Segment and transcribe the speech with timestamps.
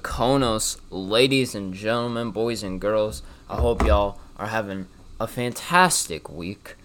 [0.00, 3.22] Konos, ladies and gentlemen, boys and girls.
[3.48, 4.86] I hope y'all are having
[5.20, 6.76] a fantastic week.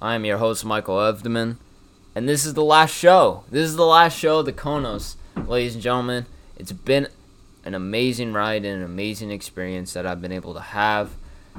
[0.00, 1.56] I am your host, Michael Evdemon,
[2.14, 3.44] and this is the last show.
[3.50, 6.26] This is the last show of the Konos, ladies and gentlemen.
[6.56, 7.08] It's been
[7.64, 11.10] an amazing ride and an amazing experience that I've been able to have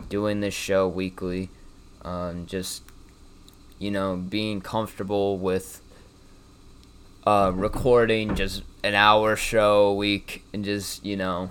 [0.10, 1.50] doing this show weekly.
[2.04, 2.84] Um, just,
[3.80, 5.82] you know, being comfortable with
[7.26, 11.50] uh, recording just an hour show a week and just you know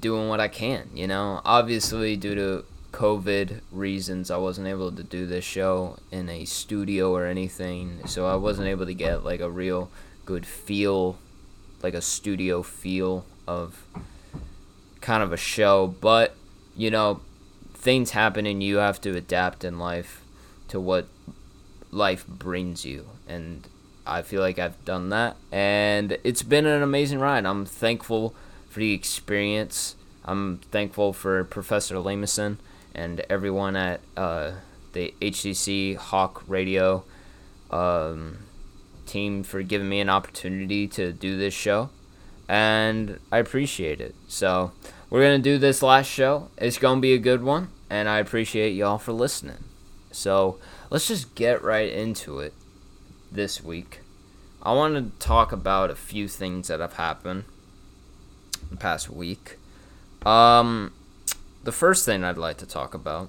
[0.00, 0.88] doing what I can.
[0.94, 6.28] You know, obviously due to COVID reasons, I wasn't able to do this show in
[6.28, 9.90] a studio or anything, so I wasn't able to get like a real
[10.24, 11.18] good feel,
[11.82, 13.84] like a studio feel of
[15.00, 15.88] kind of a show.
[16.00, 16.36] But
[16.76, 17.22] you know,
[17.74, 20.22] things happen and you have to adapt in life
[20.68, 21.08] to what
[21.90, 23.66] life brings you and
[24.06, 27.44] I feel like I've done that, and it's been an amazing ride.
[27.44, 28.34] I'm thankful
[28.68, 29.96] for the experience.
[30.24, 32.58] I'm thankful for Professor Lamison
[32.94, 34.52] and everyone at uh,
[34.92, 37.04] the HCC Hawk Radio
[37.70, 38.38] um,
[39.06, 41.90] team for giving me an opportunity to do this show,
[42.48, 44.14] and I appreciate it.
[44.28, 44.72] So
[45.10, 46.48] we're gonna do this last show.
[46.56, 49.64] It's gonna be a good one, and I appreciate y'all for listening.
[50.10, 50.58] So
[50.90, 52.54] let's just get right into it
[53.30, 54.00] this week.
[54.66, 57.44] I want to talk about a few things that have happened
[58.68, 59.58] the past week.
[60.26, 60.92] Um,
[61.62, 63.28] the first thing I'd like to talk about.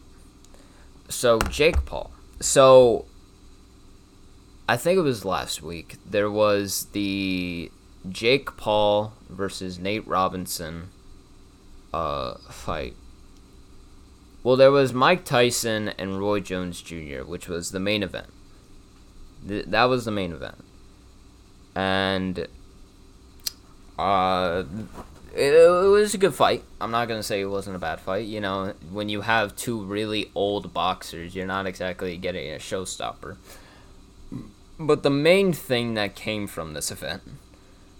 [1.10, 2.10] So Jake Paul.
[2.40, 3.06] So
[4.68, 5.98] I think it was last week.
[6.10, 7.72] There was the
[8.10, 10.90] Jake Paul versus Nate Robinson
[11.94, 12.96] uh fight.
[14.42, 18.34] Well, there was Mike Tyson and Roy Jones Jr., which was the main event.
[19.48, 20.64] Th- that was the main event.
[21.78, 22.48] And
[24.00, 24.64] uh
[25.38, 26.64] it, it was a good fight.
[26.82, 28.26] I'm not to say it wasn't a bad fight.
[28.26, 33.38] You know, when you have two really old boxers, you're not exactly getting a showstopper.
[34.80, 37.22] But the main thing that came from this event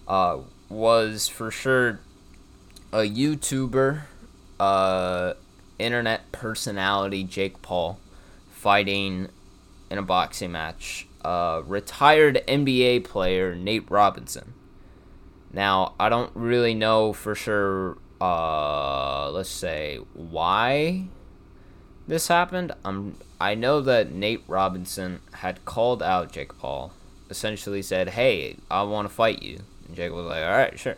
[0.08, 0.40] uh,
[0.70, 2.00] was for sure
[2.92, 4.04] a YouTuber,
[4.60, 5.34] uh,
[5.78, 8.00] internet personality, Jake Paul,
[8.52, 9.30] fighting
[9.90, 14.54] in a boxing match uh, retired NBA player Nate Robinson.
[15.52, 21.08] Now, I don't really know for sure, uh, let's say, why
[22.08, 22.72] this happened.
[22.86, 26.94] Um, I know that Nate Robinson had called out Jake Paul,
[27.30, 29.60] essentially said, Hey, I want to fight you.
[29.86, 30.96] And Jake was like, Alright, sure.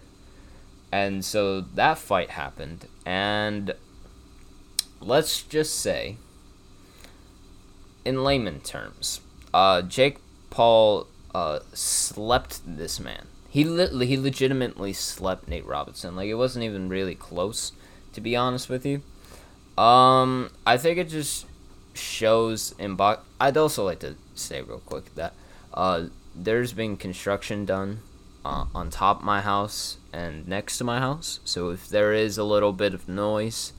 [0.91, 3.73] And so that fight happened, and
[4.99, 6.17] let's just say,
[8.05, 9.21] in layman terms,
[9.53, 10.17] uh, Jake
[10.49, 13.27] Paul uh, slept this man.
[13.49, 16.15] He li- he legitimately slept Nate Robinson.
[16.15, 17.71] Like it wasn't even really close,
[18.13, 19.01] to be honest with you.
[19.81, 21.45] Um, I think it just
[21.93, 23.23] shows in box.
[23.39, 25.33] I'd also like to say real quick that
[25.73, 28.01] uh, there's been construction done
[28.45, 31.39] uh, on top of my house and next to my house.
[31.43, 33.73] So if there is a little bit of noise,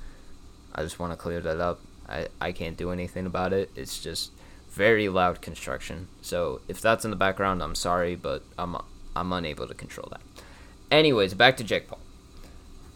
[0.74, 1.80] I just want to clear that up.
[2.08, 3.70] I, I can't do anything about it.
[3.76, 4.32] It's just
[4.70, 6.08] very loud construction.
[6.22, 8.76] So if that's in the background, I'm sorry, but I'm
[9.14, 10.20] I'm unable to control that.
[10.90, 12.00] Anyways, back to Jake Paul.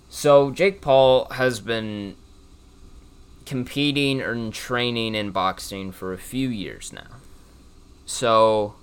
[0.08, 2.16] So Jake Paul has been
[3.46, 7.18] competing and training in boxing for a few years now.
[8.06, 8.74] So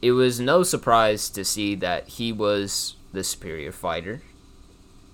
[0.00, 4.22] it was no surprise to see that he was the superior fighter.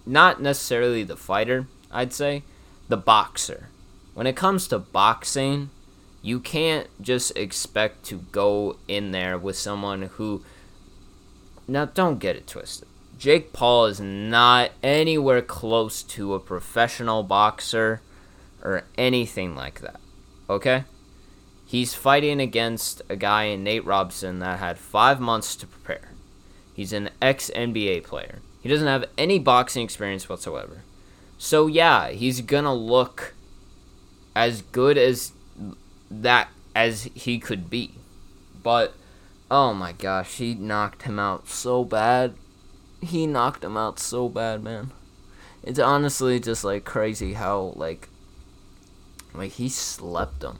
[0.06, 2.43] Not necessarily the fighter, I'd say,
[2.88, 3.69] the boxer.
[4.14, 5.70] When it comes to boxing,
[6.23, 10.45] you can't just expect to go in there with someone who.
[11.67, 12.89] Now, don't get it twisted.
[13.19, 18.01] Jake Paul is not anywhere close to a professional boxer
[18.63, 20.01] or anything like that.
[20.49, 20.85] Okay?
[21.67, 26.09] He's fighting against a guy in Nate Robson that had five months to prepare.
[26.75, 28.41] He's an ex NBA player.
[28.63, 30.83] He doesn't have any boxing experience whatsoever.
[31.39, 33.35] So, yeah, he's gonna look
[34.35, 35.33] as good as
[36.11, 37.93] that as he could be.
[38.62, 38.95] But
[39.51, 42.35] oh my gosh, he knocked him out so bad.
[43.01, 44.93] He knocked him out so bad, man.
[45.62, 48.09] It's honestly just like crazy how like
[49.35, 50.59] like he slept him.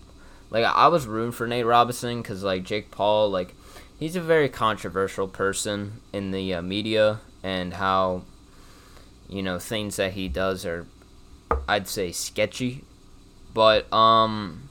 [0.51, 3.55] Like I was rooting for Nate Robinson because like Jake Paul, like
[3.99, 8.23] he's a very controversial person in the uh, media and how
[9.29, 10.87] you know things that he does are
[11.69, 12.85] I'd say sketchy,
[13.53, 14.70] but um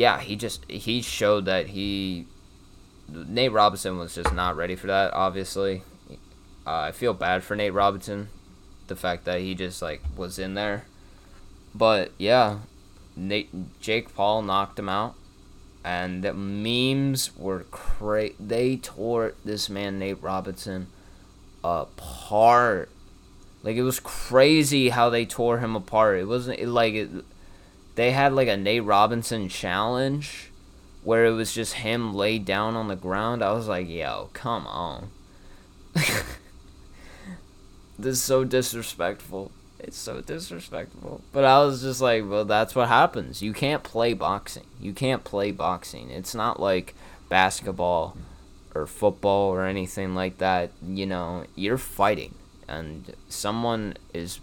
[0.00, 2.26] yeah, he just he showed that he
[3.06, 5.12] Nate Robinson was just not ready for that.
[5.12, 5.82] Obviously,
[6.66, 8.30] uh, I feel bad for Nate Robinson,
[8.86, 10.86] the fact that he just like was in there,
[11.74, 12.60] but yeah,
[13.14, 13.50] Nate
[13.82, 15.16] Jake Paul knocked him out,
[15.84, 20.86] and the memes were cra They tore this man Nate Robinson
[21.62, 22.88] apart.
[23.62, 26.20] Like it was crazy how they tore him apart.
[26.20, 27.10] It wasn't it, like it,
[28.00, 30.50] they had like a Nate Robinson challenge
[31.04, 33.42] where it was just him laid down on the ground.
[33.42, 35.10] I was like, yo, come on.
[35.94, 36.24] this
[37.98, 39.52] is so disrespectful.
[39.78, 41.20] It's so disrespectful.
[41.30, 43.42] But I was just like, well, that's what happens.
[43.42, 44.66] You can't play boxing.
[44.80, 46.08] You can't play boxing.
[46.08, 46.94] It's not like
[47.28, 48.16] basketball
[48.74, 50.70] or football or anything like that.
[50.82, 52.34] You know, you're fighting,
[52.66, 54.40] and someone is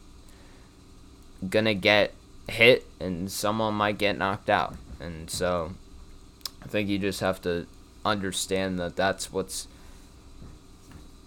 [1.50, 2.14] gonna get
[2.48, 4.76] hit, and someone might get knocked out.
[5.00, 5.74] And so,
[6.64, 7.68] I think you just have to
[8.06, 9.68] understand that that's what's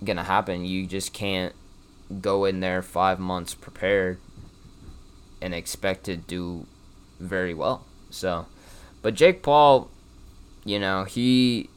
[0.02, 0.64] gonna happen.
[0.64, 1.54] You just can't
[2.20, 4.18] go in there five months prepared
[5.40, 6.66] and expect to do
[7.18, 7.84] very well.
[8.10, 8.46] So,
[9.02, 9.90] but Jake Paul,
[10.64, 11.68] you know, he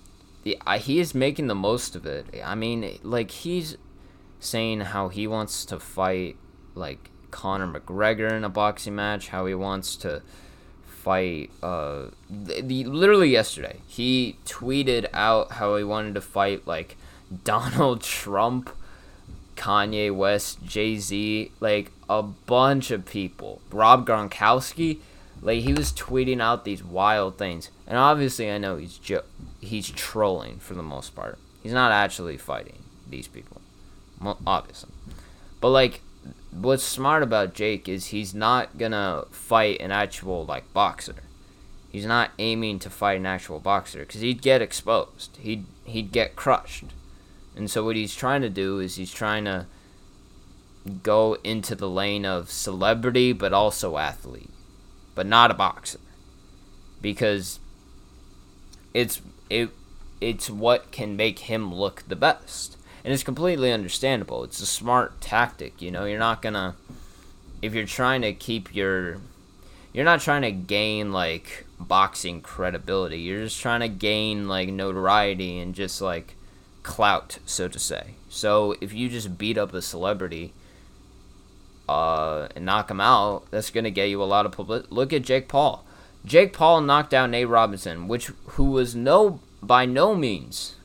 [0.43, 2.25] he is making the most of it.
[2.43, 3.77] I mean, like he's
[4.39, 6.35] saying how he wants to fight
[6.75, 10.21] like Conor McGregor in a boxing match, how he wants to
[10.85, 13.77] fight uh the, the literally yesterday.
[13.87, 16.95] He tweeted out how he wanted to fight like
[17.43, 18.69] Donald Trump
[19.55, 23.61] Kanye West, Jay Z, like a bunch of people.
[23.71, 24.99] Rob Gronkowski,
[25.41, 29.25] like he was tweeting out these wild things, and obviously I know he's jo-
[29.59, 31.39] he's trolling for the most part.
[31.63, 33.61] He's not actually fighting these people,
[34.45, 34.91] obviously.
[35.59, 36.01] But like,
[36.55, 41.15] what's smart about Jake is he's not gonna fight an actual like boxer.
[41.89, 45.37] He's not aiming to fight an actual boxer because he'd get exposed.
[45.39, 46.85] He'd he'd get crushed.
[47.55, 49.67] And so what he's trying to do is he's trying to
[51.01, 54.49] go into the lane of celebrity but also athlete,
[55.15, 55.99] but not a boxer.
[57.01, 57.59] Because
[58.93, 59.69] it's it
[60.19, 62.77] it's what can make him look the best.
[63.03, 64.43] And it's completely understandable.
[64.43, 66.05] It's a smart tactic, you know.
[66.05, 66.75] You're not going to
[67.61, 69.17] if you're trying to keep your
[69.93, 73.19] you're not trying to gain like boxing credibility.
[73.19, 76.35] You're just trying to gain like notoriety and just like
[76.81, 78.15] clout, so to say.
[78.29, 80.53] So if you just beat up a celebrity
[81.87, 84.91] uh, and knock him out, that's gonna get you a lot of public.
[84.91, 85.85] Look at Jake Paul.
[86.25, 90.75] Jake Paul knocked out Nate Robinson, which who was no by no means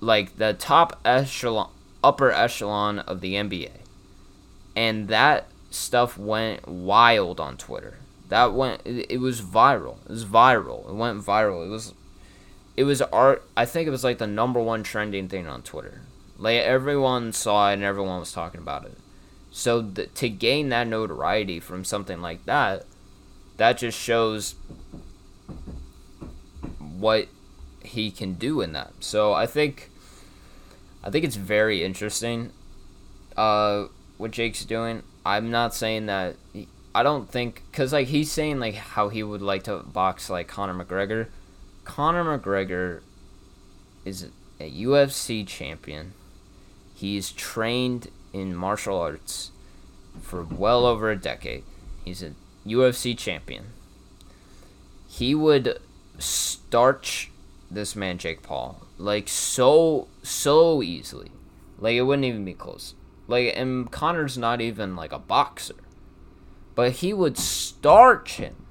[0.00, 1.70] like the top echelon,
[2.02, 3.70] upper echelon of the NBA,
[4.76, 7.98] and that stuff went wild on Twitter.
[8.28, 8.82] That went.
[8.84, 9.96] It, it was viral.
[10.04, 10.88] It was viral.
[10.88, 11.66] It went viral.
[11.66, 11.94] It was
[12.78, 13.42] it was art.
[13.56, 16.02] I think it was like the number one trending thing on Twitter.
[16.38, 18.96] Like everyone saw it and everyone was talking about it.
[19.50, 22.84] So to gain that notoriety from something like that,
[23.56, 24.54] that just shows
[26.78, 27.26] what
[27.88, 28.92] he can do in that.
[29.00, 29.90] So I think,
[31.02, 32.52] I think it's very interesting.
[33.36, 33.86] Uh,
[34.18, 35.02] what Jake's doing.
[35.24, 36.36] I'm not saying that.
[36.52, 40.28] He, I don't think because like he's saying like how he would like to box
[40.28, 41.28] like Conor McGregor.
[41.84, 43.00] Conor McGregor
[44.04, 44.28] is
[44.60, 46.12] a UFC champion.
[46.94, 49.52] He's trained in martial arts
[50.20, 51.62] for well over a decade.
[52.04, 52.32] He's a
[52.66, 53.66] UFC champion.
[55.06, 55.78] He would
[56.18, 57.30] starch
[57.70, 61.30] this man Jake Paul like so so easily.
[61.78, 62.94] Like it wouldn't even be close.
[63.28, 65.76] Like and Conor's not even like a boxer.
[66.74, 68.66] But he would starch him.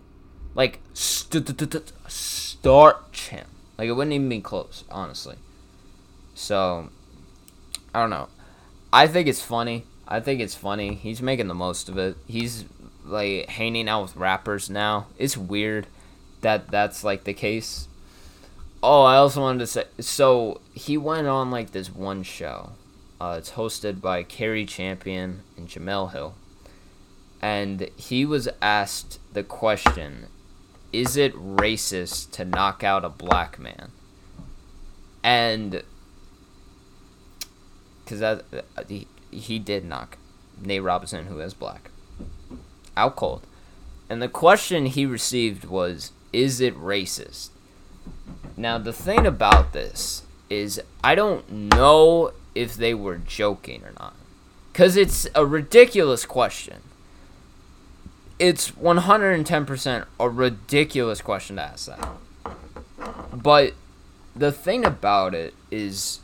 [0.54, 3.48] Like st- starch him.
[3.77, 5.38] Like it wouldn't even be close, honestly.
[6.36, 6.89] So
[7.94, 8.27] I don't know.
[8.92, 9.86] I think it's funny.
[10.08, 10.96] I think it's funny.
[10.96, 12.18] He's making the most of it.
[12.27, 12.66] He's
[13.06, 15.08] like hanging out with rappers now.
[15.18, 15.88] It's weird
[16.42, 17.88] that that's like the case.
[18.84, 22.72] Oh, I also wanted to say so he went on like this one show.
[23.20, 26.36] Uh, it's hosted by Cari Champion and Jemele Hill.
[27.42, 30.28] And he was asked the question
[30.94, 33.92] is it racist to knock out a black man?
[35.24, 35.84] And
[38.04, 38.42] because uh,
[38.88, 40.18] he, he did knock
[40.62, 41.92] Nate Robinson, who is black,
[42.96, 43.46] out cold.
[44.10, 47.50] And the question he received was, "Is it racist?"
[48.58, 54.16] Now the thing about this is, I don't know if they were joking or not,
[54.74, 56.82] because it's a ridiculous question.
[58.40, 62.10] It's 110% a ridiculous question to ask that.
[63.32, 63.74] But
[64.36, 66.20] the thing about it is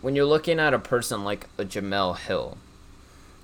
[0.00, 2.56] when you're looking at a person like a Jemele Hill,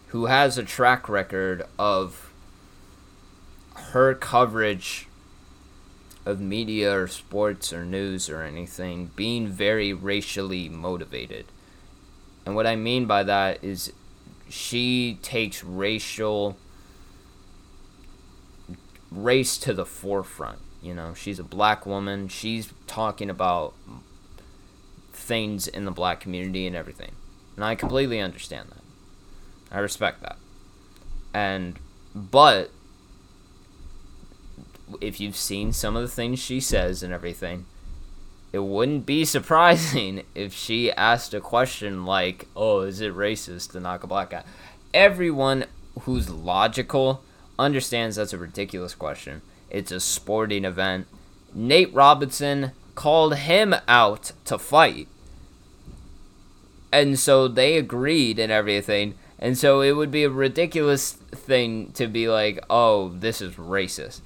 [0.09, 2.33] who has a track record of
[3.93, 5.07] her coverage
[6.25, 11.47] of media or sports or news or anything being very racially motivated.
[12.45, 13.93] And what I mean by that is
[14.49, 16.57] she takes racial
[19.11, 20.59] race to the forefront.
[20.83, 22.29] You know, she's a black woman.
[22.29, 23.75] She's talking about
[25.13, 27.13] things in the black community and everything.
[27.57, 28.83] And I completely understand that.
[29.71, 30.37] I respect that.
[31.35, 31.79] And,
[32.15, 32.71] but,
[35.01, 37.67] if you've seen some of the things she says and everything,
[38.53, 43.81] it wouldn't be surprising if she asked a question like, oh, is it racist to
[43.81, 44.45] knock a black guy?
[44.93, 45.65] Everyone
[46.01, 47.23] who's logical
[47.59, 49.43] understands that's a ridiculous question.
[49.69, 51.07] It's a sporting event.
[51.55, 55.09] Nate Robinson called him out to fight.
[56.93, 59.15] And so they agreed and everything.
[59.39, 64.21] And so it would be a ridiculous thing to be like, oh, this is racist.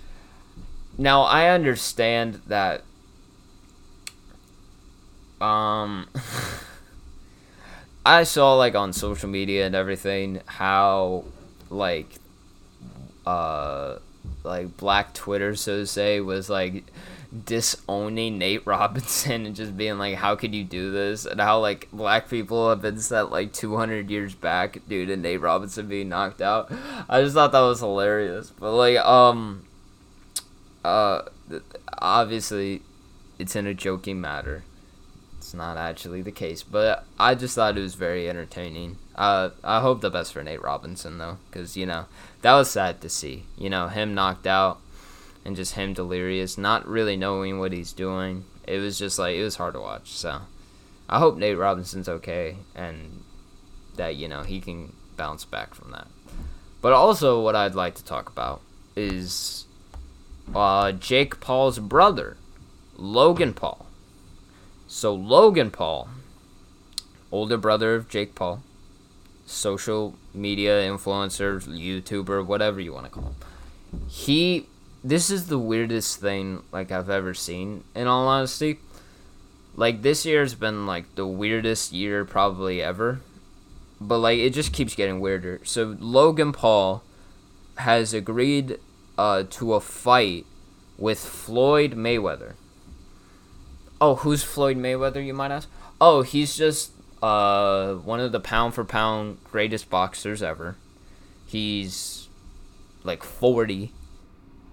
[0.97, 2.83] Now, I understand that.
[5.41, 6.09] Um.
[8.07, 11.25] I saw, like, on social media and everything, how,
[11.71, 12.07] like,
[13.27, 13.97] uh,
[14.43, 16.85] like black Twitter, so to say, was like
[17.45, 21.89] disowning Nate Robinson and just being like, "How could you do this?" And how like
[21.93, 26.43] black people have been set like 200 years back due to Nate Robinson being knocked
[26.43, 26.71] out.
[27.09, 28.51] I just thought that was hilarious.
[28.51, 29.65] But like, um,
[30.85, 31.23] uh,
[31.99, 32.83] obviously,
[33.39, 34.65] it's in a joking matter.
[35.39, 38.99] It's not actually the case, but I just thought it was very entertaining.
[39.15, 42.07] Uh, I hope the best for Nate Robinson though, because you know
[42.43, 43.45] that was sad to see.
[43.57, 44.81] You know him knocked out,
[45.45, 48.45] and just him delirious, not really knowing what he's doing.
[48.67, 50.13] It was just like it was hard to watch.
[50.13, 50.41] So
[51.09, 53.23] I hope Nate Robinson's okay and
[53.97, 56.09] that you know he can bounce back from that.
[56.81, 58.61] But also, what I'd like to talk about
[58.97, 59.64] is
[60.53, 62.37] uh, Jake Paul's brother,
[62.97, 63.87] Logan Paul.
[64.87, 66.09] So Logan Paul,
[67.33, 68.63] older brother of Jake Paul,
[69.47, 73.37] social media influencer, YouTuber, whatever you want to call him.
[74.09, 74.67] He
[75.03, 78.79] this is the weirdest thing like I've ever seen in all honesty.
[79.77, 83.21] Like this year's been like the weirdest year probably ever.
[84.01, 85.61] But like it just keeps getting weirder.
[85.65, 87.03] So Logan Paul
[87.77, 88.79] has agreed
[89.19, 90.47] uh, to a fight
[90.99, 92.55] with Floyd Mayweather.
[94.01, 95.69] Oh, who's Floyd Mayweather, you might ask?
[96.01, 96.93] Oh, he's just
[97.23, 100.77] uh, one of the pound for pound greatest boxers ever.
[101.47, 102.29] He's
[103.03, 103.93] like 40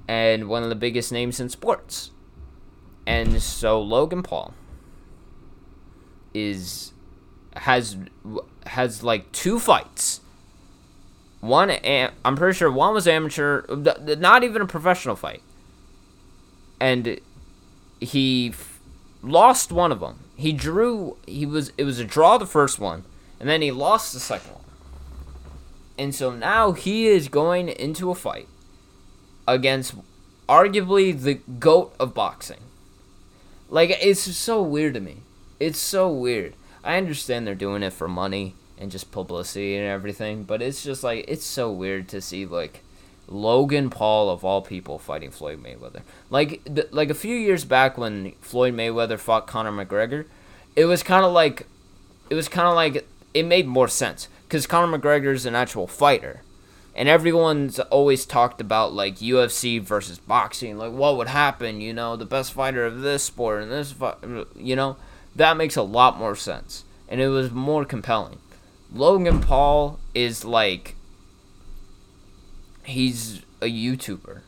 [0.08, 2.12] and one of the biggest names in sports.
[3.06, 4.54] And so Logan Paul
[6.34, 6.94] is
[7.56, 7.98] has
[8.66, 10.22] has like two fights.
[11.42, 15.42] One am- I'm pretty sure one was amateur, not even a professional fight.
[16.80, 17.20] And
[18.00, 18.54] he
[19.22, 20.20] lost one of them.
[20.36, 21.18] He drew.
[21.28, 21.72] He was.
[21.78, 23.04] It was a draw the first one,
[23.40, 24.64] and then he lost the second one.
[25.98, 28.48] And so now he is going into a fight
[29.48, 29.94] against
[30.50, 32.62] arguably the goat of boxing.
[33.70, 35.18] Like it's so weird to me.
[35.60, 36.56] It's so weird.
[36.84, 41.04] I understand they're doing it for money and just publicity and everything, but it's just
[41.04, 42.84] like it's so weird to see like
[43.28, 46.02] Logan Paul of all people fighting Floyd Mayweather.
[46.32, 50.26] Like th- like a few years back when Floyd Mayweather fought Conor McGregor,
[50.76, 51.68] it was kind of like
[52.32, 55.86] it was kind of like it made more sense cuz Conor McGregor is an actual
[55.86, 56.42] fighter.
[56.94, 62.16] And everyone's always talked about like UFC versus boxing, like what would happen, you know,
[62.16, 63.94] the best fighter of this sport and this
[64.56, 64.98] you know,
[65.36, 68.40] that makes a lot more sense and it was more compelling.
[68.94, 70.96] Logan Paul is like
[72.84, 74.42] he's a YouTuber.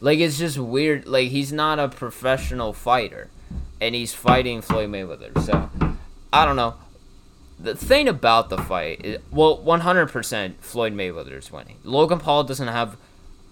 [0.00, 1.06] Like it's just weird.
[1.06, 3.28] Like he's not a professional fighter,
[3.80, 5.40] and he's fighting Floyd Mayweather.
[5.42, 5.70] So
[6.32, 6.74] I don't know.
[7.58, 11.78] The thing about the fight is, well, 100% Floyd Mayweather is winning.
[11.84, 12.98] Logan Paul doesn't have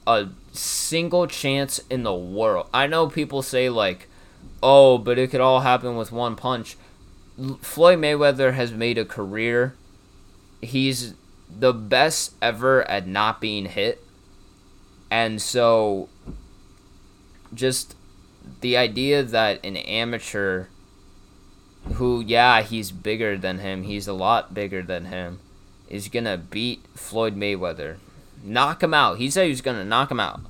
[0.07, 2.69] a single chance in the world.
[2.75, 4.07] I know people say like,
[4.63, 6.77] "Oh, but it could all happen with one punch."
[7.63, 9.75] Floyd Mayweather has made a career.
[10.65, 11.15] He's
[11.49, 14.03] the best ever at not being hit.
[15.11, 16.09] And so
[17.53, 17.95] just
[18.61, 20.67] the idea that an amateur
[21.95, 25.41] who yeah, he's bigger than him, he's a lot bigger than him,
[25.89, 27.97] is going to beat Floyd Mayweather.
[28.43, 29.19] Knock him out.
[29.19, 30.41] He said he was going to knock him out.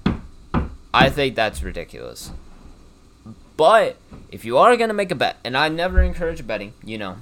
[0.92, 2.30] I think that's ridiculous.
[3.56, 3.96] But
[4.30, 7.16] if you are going to make a bet, and I never encourage betting, you know,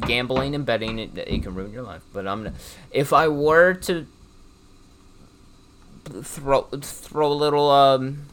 [0.00, 2.02] gambling and betting it, it can ruin your life.
[2.12, 2.52] But I'm
[2.90, 4.06] if I were to
[6.22, 8.26] throw throw a little um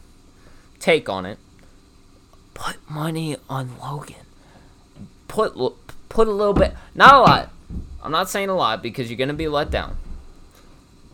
[0.80, 1.38] take on it,
[2.54, 4.16] put money on Logan.
[5.28, 5.56] Put
[6.10, 7.52] put a little bit, not a lot.
[8.02, 9.98] I'm not saying a lot because you're gonna be let down.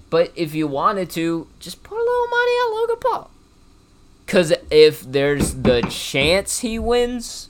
[0.09, 3.31] But if you wanted to, just put a little money on Logan Paul.
[4.27, 7.49] Cause if there's the chance he wins,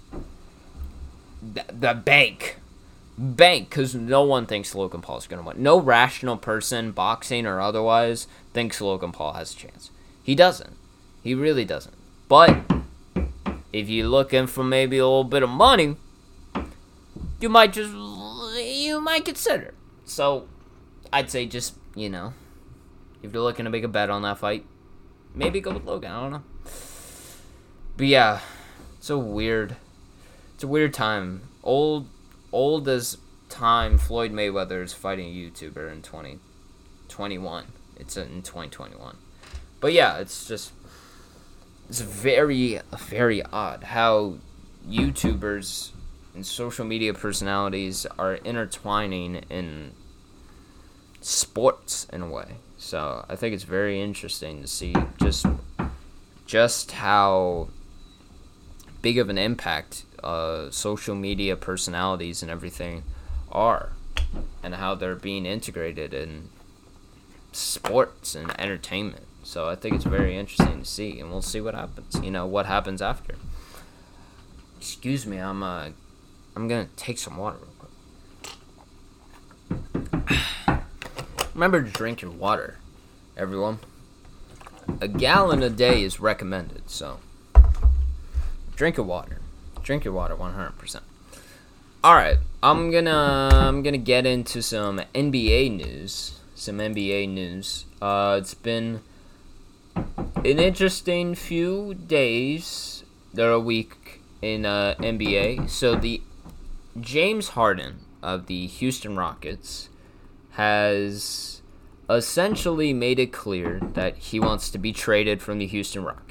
[1.41, 2.57] the, the bank,
[3.17, 5.61] bank, because no one thinks Logan Paul is gonna win.
[5.61, 9.91] No rational person, boxing or otherwise, thinks Logan Paul has a chance.
[10.23, 10.75] He doesn't.
[11.23, 11.95] He really doesn't.
[12.27, 12.57] But
[13.73, 15.95] if you're looking for maybe a little bit of money,
[17.39, 19.73] you might just you might consider.
[20.05, 20.47] So,
[21.11, 22.33] I'd say just you know,
[23.21, 24.65] if you're looking to make a bet on that fight,
[25.35, 26.11] maybe go with Logan.
[26.11, 26.43] I don't know.
[27.97, 28.39] But yeah,
[28.97, 29.75] it's a weird,
[30.55, 31.41] it's a weird time.
[31.63, 32.07] Old,
[32.51, 33.17] old as
[33.49, 33.97] time.
[33.97, 37.65] Floyd Mayweather is fighting a YouTuber in 2021.
[37.97, 39.17] It's in 2021.
[39.79, 40.73] But yeah, it's just
[41.89, 44.37] it's very very odd how
[44.87, 45.91] YouTubers
[46.33, 49.91] and social media personalities are intertwining in
[51.19, 52.55] sports in a way.
[52.77, 55.45] So I think it's very interesting to see just
[56.45, 57.69] just how
[59.01, 63.03] big of an impact uh, social media personalities and everything
[63.51, 63.89] are,
[64.63, 66.49] and how they're being integrated in
[67.51, 69.25] sports and entertainment.
[69.43, 72.19] So I think it's very interesting to see, and we'll see what happens.
[72.23, 73.35] You know what happens after.
[74.77, 75.89] Excuse me, I'm uh,
[76.55, 77.89] I'm gonna take some water real
[80.19, 80.31] quick.
[81.53, 82.77] Remember to drink your water,
[83.35, 83.79] everyone.
[84.99, 87.19] A gallon a day is recommended, so
[88.75, 89.40] drink your water.
[89.83, 91.01] Drink your water 100%.
[92.03, 97.85] All right, I'm to I'm to get into some NBA news, some NBA news.
[98.01, 99.01] Uh it's been
[99.95, 103.03] an interesting few days,
[103.37, 105.69] or a week in uh, NBA.
[105.69, 106.21] So the
[106.99, 109.89] James Harden of the Houston Rockets
[110.51, 111.61] has
[112.09, 116.30] essentially made it clear that he wants to be traded from the Houston Rockets.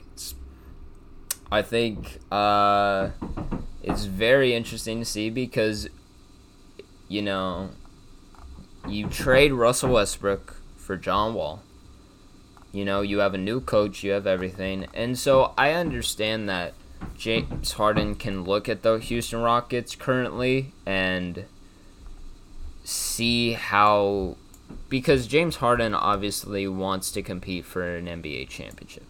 [1.53, 3.11] I think uh,
[3.83, 5.89] it's very interesting to see because,
[7.09, 7.71] you know,
[8.89, 11.63] you trade Russell Westbrook for John Wall.
[12.73, 14.87] You know, you have a new coach, you have everything.
[14.95, 16.75] And so I understand that
[17.17, 21.47] James Harden can look at the Houston Rockets currently and
[22.85, 24.37] see how
[24.89, 29.05] because James Harden obviously wants to compete for an NBA championship.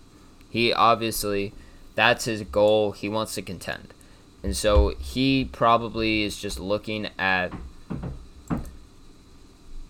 [0.49, 1.53] He obviously
[1.95, 2.93] that's his goal.
[2.93, 3.95] He wants to contend.
[4.43, 7.53] And so he probably is just looking at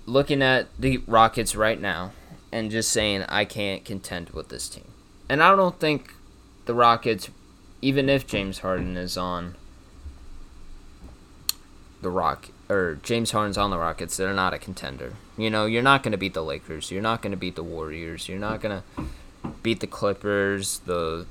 [0.06, 2.12] looking at the Rockets right now
[2.50, 4.88] and just saying I can't contend with this team.
[5.28, 6.14] And I don't think
[6.66, 7.30] the Rockets
[7.82, 9.56] even if James Harden is on
[12.02, 15.14] the Rock or James Harden's on the Rockets, they're not a contender.
[15.36, 16.90] You know, you're not going to beat the Lakers.
[16.90, 18.28] You're not going to beat the Warriors.
[18.28, 19.04] You're not going to
[19.62, 21.26] beat the Clippers, the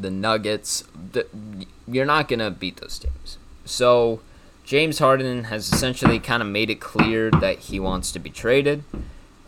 [0.00, 0.84] the Nuggets.
[1.12, 1.26] The,
[1.86, 3.38] you're not going to beat those teams.
[3.64, 4.20] So,
[4.64, 8.84] James Harden has essentially kind of made it clear that he wants to be traded.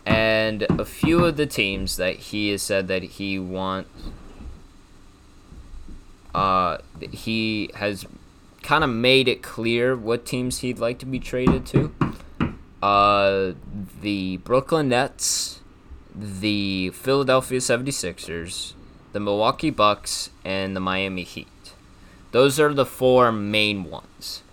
[0.05, 3.89] And a few of the teams that he has said that he wants
[6.33, 6.77] uh,
[7.11, 8.05] he has
[8.63, 11.93] kind of made it clear what teams he'd like to be traded to.
[12.81, 13.53] Uh,
[14.01, 15.59] the Brooklyn Nets,
[16.15, 18.73] the Philadelphia 76ers,
[19.13, 21.47] the Milwaukee Bucks, and the Miami Heat.
[22.31, 24.43] Those are the four main ones.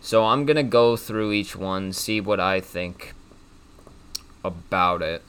[0.00, 3.14] So I'm going to go through each one, see what I think
[4.42, 5.22] about it.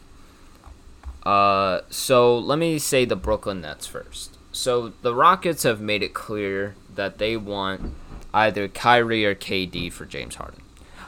[1.23, 4.37] Uh, so let me say the Brooklyn Nets first.
[4.51, 7.93] So the Rockets have made it clear that they want
[8.33, 10.61] either Kyrie or KD for James Harden.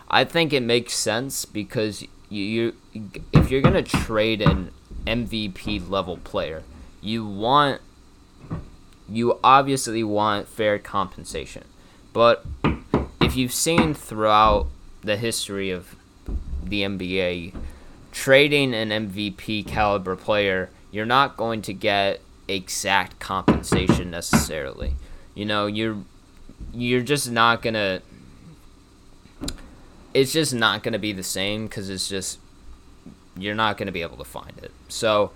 [0.10, 2.76] I think it makes sense because you, you
[3.34, 4.72] if you're gonna trade an
[5.08, 6.64] MVP level player,
[7.04, 7.82] you want
[9.10, 11.66] you obviously want fair compensation.
[12.14, 12.46] But
[13.22, 14.68] if you've seen throughout
[15.02, 15.96] the history of
[16.64, 17.54] the NBA,
[18.12, 24.96] trading an MVP caliber player, you're not going to get exact compensation necessarily.
[25.36, 25.98] You know, you're
[26.74, 28.02] you're just not gonna.
[30.14, 32.40] It's just not gonna be the same because it's just
[33.36, 34.72] you're not gonna be able to find it.
[34.88, 35.32] So,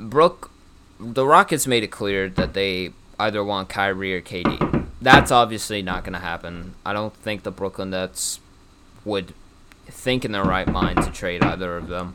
[0.00, 0.50] Brooke,
[0.98, 4.86] the Rockets made it clear that they either want Kyrie or KD.
[5.00, 6.74] That's obviously not gonna happen.
[6.84, 8.40] I don't think the Brooklyn Nets
[9.04, 9.34] would
[9.86, 12.14] think in their right mind to trade either of them,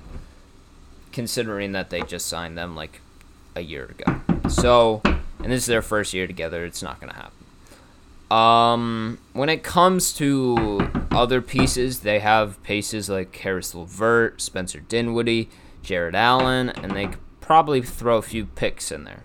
[1.11, 3.01] considering that they just signed them like
[3.55, 4.21] a year ago.
[4.49, 6.65] So, and this is their first year together.
[6.65, 7.31] It's not gonna happen.
[8.31, 15.49] Um, when it comes to other pieces, they have pieces like Caris LeVert, Spencer Dinwiddie,
[15.83, 19.23] Jarrett Allen, and they could probably throw a few picks in there.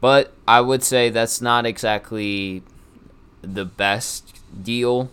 [0.00, 2.62] But I would say that's not exactly
[3.42, 5.10] the best deal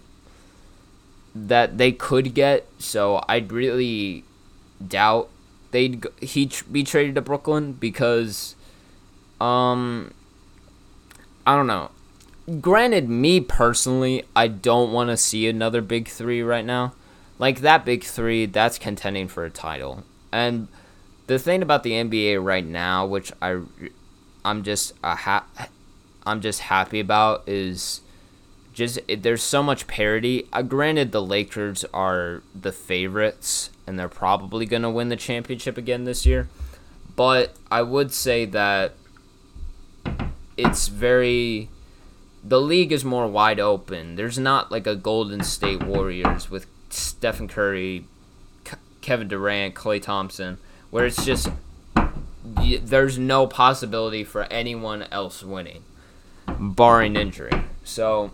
[1.34, 2.68] that they could get.
[2.78, 4.24] So I'd really
[4.86, 5.30] doubt
[5.72, 8.56] they'd he be traded to Brooklyn because,
[9.42, 10.14] um,
[11.48, 11.90] I don't know.
[12.62, 16.94] Granted, me personally, I don't want to see another big three right now.
[17.40, 20.04] Like that big three, that's contending for a title.
[20.32, 20.68] And
[21.28, 23.62] the thing about the NBA right now, which I,
[24.44, 25.46] I'm just a ha-
[26.26, 28.02] I'm just happy about is
[28.74, 30.48] just there's so much parity.
[30.52, 36.06] Uh, granted, the Lakers are the favorites and they're probably gonna win the championship again
[36.06, 36.50] this year,
[37.16, 38.94] but I would say that
[40.58, 41.70] it's very
[42.44, 44.16] the league is more wide open.
[44.16, 48.06] There's not like a Golden State Warriors with Stephen Curry,
[48.66, 50.58] K- Kevin Durant, Klay Thompson,
[50.94, 51.50] where it's just
[52.84, 55.84] there's no possibility for anyone else winning,
[56.46, 57.64] barring injury.
[57.84, 58.30] So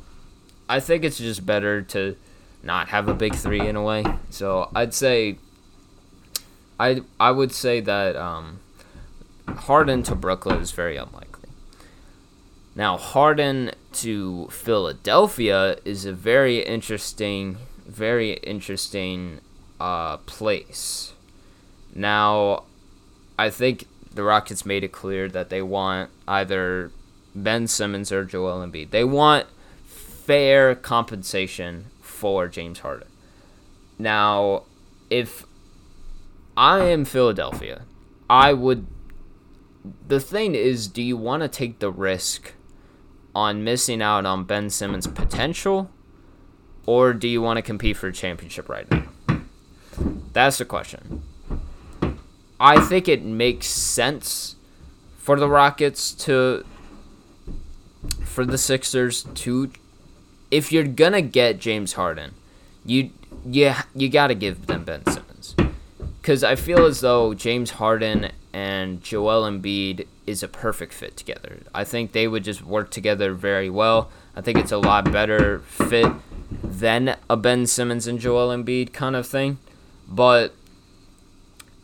[0.67, 2.17] I think it's just better to
[2.61, 4.03] not have a big three in a way.
[4.29, 5.37] So I'd say
[6.77, 8.59] I I would say that um,
[9.47, 11.47] Harden to Brooklyn is very unlikely.
[12.75, 17.55] Now Harden to Philadelphia is a very interesting,
[17.87, 19.39] very interesting
[19.79, 21.13] uh, place.
[21.99, 22.63] Now,
[23.37, 23.83] I think
[24.13, 26.91] the Rockets made it clear that they want either
[27.35, 28.91] Ben Simmons or Joel Embiid.
[28.91, 29.47] They want
[29.85, 33.09] fair compensation for James Harden.
[33.97, 34.63] Now,
[35.09, 35.45] if
[36.55, 37.81] I am Philadelphia,
[38.29, 38.87] I would.
[40.07, 42.53] The thing is, do you want to take the risk
[43.35, 45.89] on missing out on Ben Simmons' potential,
[46.85, 49.03] or do you want to compete for a championship right now?
[50.31, 51.23] That's the question.
[52.59, 54.55] I think it makes sense
[55.17, 56.65] for the Rockets to
[58.23, 59.71] for the Sixers to
[60.51, 62.31] if you're gonna get James Harden,
[62.85, 63.11] you
[63.45, 65.55] yeah you gotta give them Ben Simmons
[66.21, 71.59] because I feel as though James Harden and Joel Embiid is a perfect fit together.
[71.73, 74.09] I think they would just work together very well.
[74.35, 76.11] I think it's a lot better fit
[76.63, 79.59] than a Ben Simmons and Joel Embiid kind of thing.
[80.07, 80.55] But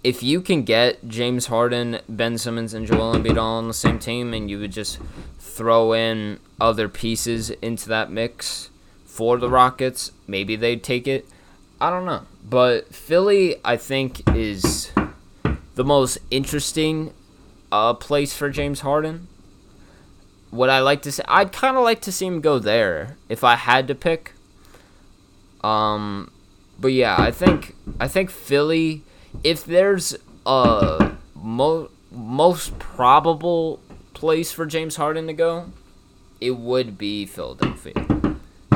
[0.05, 3.97] if you can get James Harden, Ben Simmons, and Joel Embiid all on the same
[3.97, 4.99] team, and you would just
[5.39, 8.69] throw in other pieces into that mix
[9.03, 11.27] for the Rockets, maybe they'd take it.
[11.81, 12.21] I don't know.
[12.47, 14.91] But Philly, I think, is
[15.73, 17.11] the most interesting
[17.71, 19.27] uh, place for James Harden.
[20.51, 21.23] Would I like to see?
[21.27, 24.33] I'd kind of like to see him go there if I had to pick.
[25.63, 26.29] Um,
[26.79, 29.01] but yeah, I think I think Philly.
[29.43, 33.79] If there's a mo- most probable
[34.13, 35.71] place for James Harden to go,
[36.41, 37.93] it would be Philadelphia.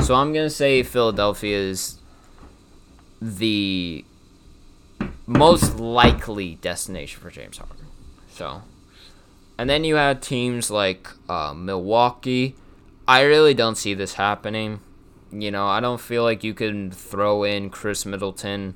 [0.02, 1.98] So I'm gonna say Philadelphia is
[3.20, 4.04] the
[5.26, 7.86] most likely destination for James Harden.
[8.32, 8.62] So,
[9.58, 12.56] and then you have teams like uh, Milwaukee.
[13.06, 14.80] I really don't see this happening.
[15.32, 18.74] You know, I don't feel like you can throw in Khris Middleton.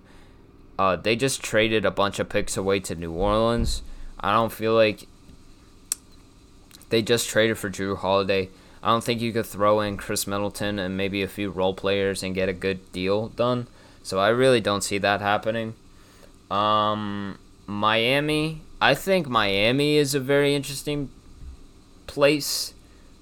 [0.78, 3.82] Uh, they just traded a bunch of picks away to New Orleans.
[4.20, 5.06] I don't feel like
[6.90, 8.48] they just traded for Jrue Holiday.
[8.82, 12.22] I don't think you could throw in Khris Middleton and maybe a few role players
[12.22, 13.66] and get a good deal done.
[14.02, 15.74] So I really don't see that happening.
[16.50, 21.10] Um, Miami, I think Miami is a very interesting
[22.06, 22.74] place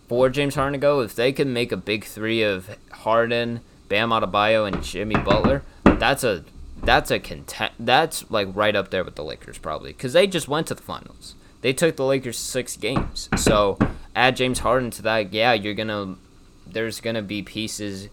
[0.08, 1.00] for James Harden to go.
[1.00, 6.24] If they can make a big three of Harden, Bam Adebayo, and Jimmy Butler, that's
[6.24, 6.44] a
[6.82, 7.72] that's a content.
[7.78, 10.82] That's like right up there with the Lakers probably because they just went to the
[10.82, 11.34] finals.
[11.60, 13.28] They took the Lakers six games.
[13.36, 13.78] So
[14.16, 16.16] add James Harden to that, yeah, you're gonna.
[16.66, 18.08] There's gonna be pieces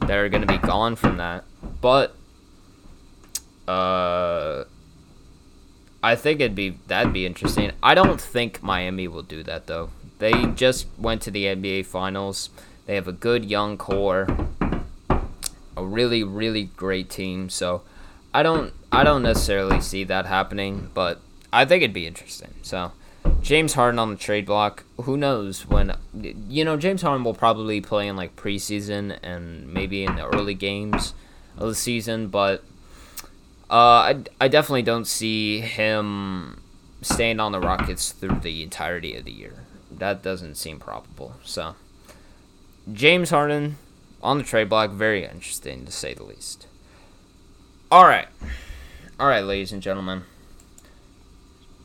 [0.00, 1.44] that are gonna be gone from that,
[1.80, 2.14] but
[3.66, 4.64] uh,
[6.02, 7.72] I think it'd be that'd be interesting.
[7.82, 9.90] I don't think Miami will do that though.
[10.18, 12.50] They just went to the NBA Finals.
[12.86, 14.28] They have a good young core,
[15.76, 17.48] a really really great team.
[17.48, 17.82] So
[18.34, 21.20] I don't I don't necessarily see that happening, but
[21.52, 22.54] I think it'd be interesting.
[22.62, 22.92] So
[23.42, 24.84] James Harden on the trade block.
[25.02, 25.96] Who knows when?
[26.48, 30.54] You know, James Harden will probably play in like preseason and maybe in the early
[30.54, 31.14] games
[31.56, 32.62] of the season, but
[33.70, 33.74] uh,
[34.14, 36.62] I, I definitely don't see him
[37.00, 39.54] staying on the Rockets through the entirety of the year.
[39.90, 41.34] That doesn't seem probable.
[41.42, 41.74] So,
[42.92, 43.76] James Harden
[44.22, 46.66] on the trade block, very interesting to say the least.
[47.92, 48.26] All right.
[49.20, 50.22] All right, ladies and gentlemen.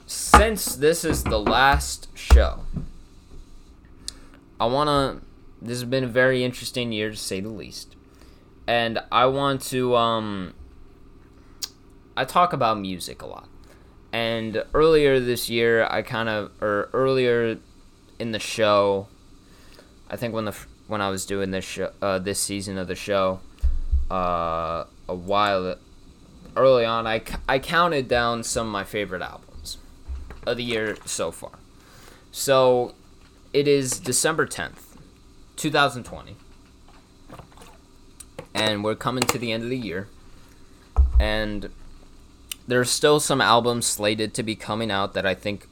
[0.05, 2.61] Since this is the last show,
[4.57, 5.25] I want to.
[5.61, 7.97] This has been a very interesting year to say the least.
[8.65, 10.53] And I want to um,
[12.15, 13.49] I talk about music a lot.
[14.13, 17.57] And earlier this year, I kind of, or earlier
[18.17, 19.09] in the show,
[20.09, 20.55] I think when the
[20.87, 23.41] when I was doing this show, uh, this season of the show,
[24.09, 25.75] uh, a while
[26.57, 29.77] early on, I, I counted down some of my favorite albums
[30.45, 31.51] of the year so far.
[32.31, 32.93] So
[33.53, 34.97] it is December 10th,
[35.55, 36.35] 2020.
[38.53, 40.07] And we're coming to the end of the year.
[41.19, 41.69] And
[42.67, 45.67] there's still some albums slated to be coming out that I think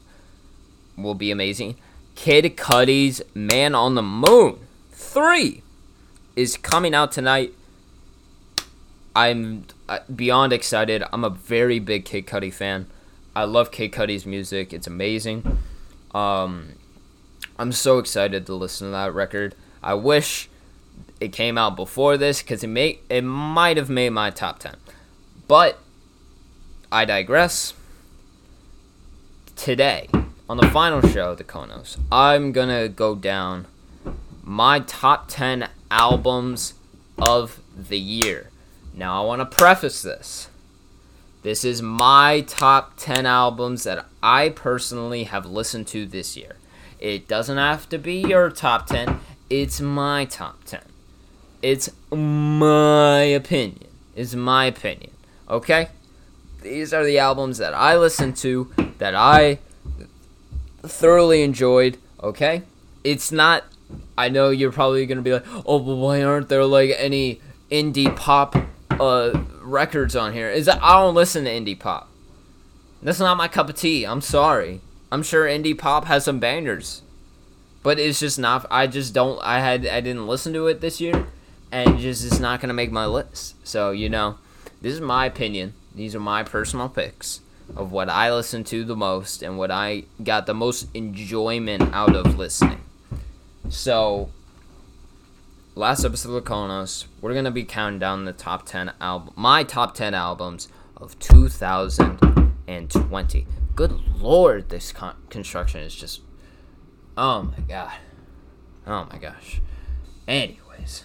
[0.97, 1.75] will be amazing.
[2.15, 4.59] Kid Cudi's Man on the Moon
[4.91, 5.61] 3
[6.35, 7.53] is coming out tonight.
[9.15, 11.03] I'm uh, beyond excited.
[11.13, 12.87] I'm a very big Kid Cudi fan.
[13.35, 14.73] I love Kid Cudi's music.
[14.73, 15.59] It's amazing.
[16.13, 16.73] Um,
[17.57, 19.55] I'm so excited to listen to that record.
[19.81, 20.49] I wish
[21.21, 24.75] it came out before this because it may it might have made my top ten,
[25.47, 25.79] but
[26.91, 27.73] I digress.
[29.55, 30.09] Today,
[30.49, 33.67] on the final show of the Konos, I'm gonna go down
[34.43, 36.75] my top 10 albums
[37.17, 38.51] of the year.
[38.95, 40.49] Now, I want to preface this.
[41.43, 46.55] This is my top 10 albums that I personally have listened to this year.
[46.99, 50.81] It doesn't have to be your top 10, it's my top 10.
[51.61, 53.87] It's my opinion.
[54.15, 55.11] It's my opinion.
[55.49, 55.89] Okay?
[56.65, 59.59] these are the albums that I listened to that I
[60.81, 61.97] thoroughly enjoyed.
[62.21, 62.63] Okay,
[63.03, 63.63] it's not.
[64.17, 67.39] I know you're probably gonna be like, oh, but why aren't there like any
[67.71, 68.55] indie pop
[68.99, 70.49] uh, records on here?
[70.49, 72.09] Is that I don't listen to indie pop.
[73.01, 74.05] That's not my cup of tea.
[74.05, 74.81] I'm sorry.
[75.11, 77.01] I'm sure indie pop has some bangers,
[77.83, 78.65] but it's just not.
[78.71, 79.39] I just don't.
[79.43, 79.85] I had.
[79.85, 81.27] I didn't listen to it this year,
[81.71, 83.55] and just it's not gonna make my list.
[83.65, 84.37] So you know,
[84.81, 85.73] this is my opinion.
[85.93, 87.41] These are my personal picks
[87.75, 92.15] of what I listen to the most and what I got the most enjoyment out
[92.15, 92.81] of listening.
[93.69, 94.29] So,
[95.75, 99.93] last episode of Konos, we're gonna be counting down the top ten album, my top
[99.93, 103.47] ten albums of 2020.
[103.75, 106.21] Good lord, this con- construction is just,
[107.17, 107.91] oh my god,
[108.87, 109.59] oh my gosh.
[110.27, 111.03] Anyways,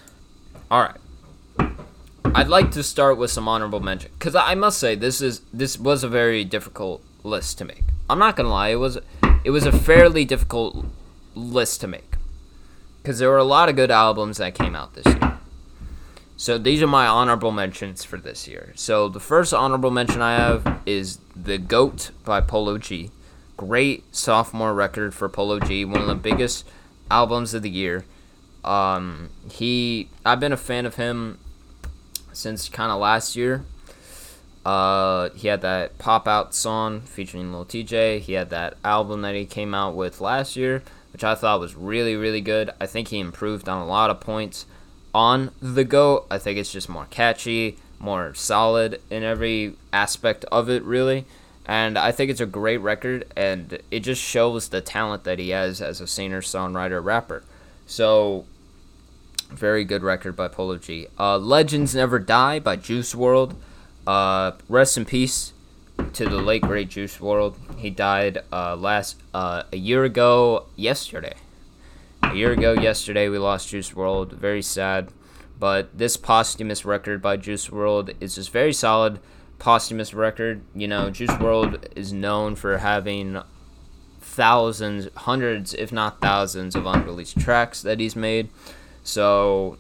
[0.70, 0.96] all right.
[2.33, 5.76] I'd like to start with some honorable mention because I must say this is this
[5.78, 7.83] was a very difficult list to make.
[8.09, 8.98] I'm not gonna lie, it was
[9.42, 10.87] it was a fairly difficult
[11.35, 12.10] list to make
[13.11, 15.40] because there were a lot of good albums that came out this year.
[16.37, 18.73] So these are my honorable mentions for this year.
[18.77, 23.11] So the first honorable mention I have is The Goat by Polo G.
[23.57, 26.64] Great sophomore record for Polo G, one of the biggest
[27.11, 28.05] albums of the year.
[28.64, 31.40] Um, he I've been a fan of him
[32.33, 33.64] since kind of last year.
[34.64, 38.20] Uh, he had that pop out song featuring Lil Tjay.
[38.20, 41.75] He had that album that he came out with last year, which I thought was
[41.75, 42.70] really, really good.
[42.81, 44.66] I think he improved on a lot of points
[45.14, 46.27] on the go.
[46.31, 51.25] I think it's just more catchy, more solid in every aspect of it, really.
[51.66, 55.51] And I think it's a great record, and it just shows the talent that he
[55.51, 57.44] has as a singer, songwriter, rapper.
[57.87, 58.44] So
[59.51, 61.07] very good record by Polo G.
[61.18, 63.55] Uh, Legends Never Die by Juice WRLD.
[64.07, 65.53] Uh, rest in peace
[66.14, 67.79] to the late great Juice WRLD.
[67.79, 71.35] He died uh, last uh, a year ago yesterday.
[72.23, 74.33] A year ago yesterday we lost Juice WRLD.
[74.33, 75.09] Very sad.
[75.59, 79.20] But this posthumous record by Juice WRLD is just very solid.
[79.59, 80.62] posthumous record.
[80.75, 83.40] You know, Juice WRLD is known for having
[84.20, 88.49] thousands, hundreds, if not thousands, of unreleased tracks that he's made.
[89.03, 89.79] So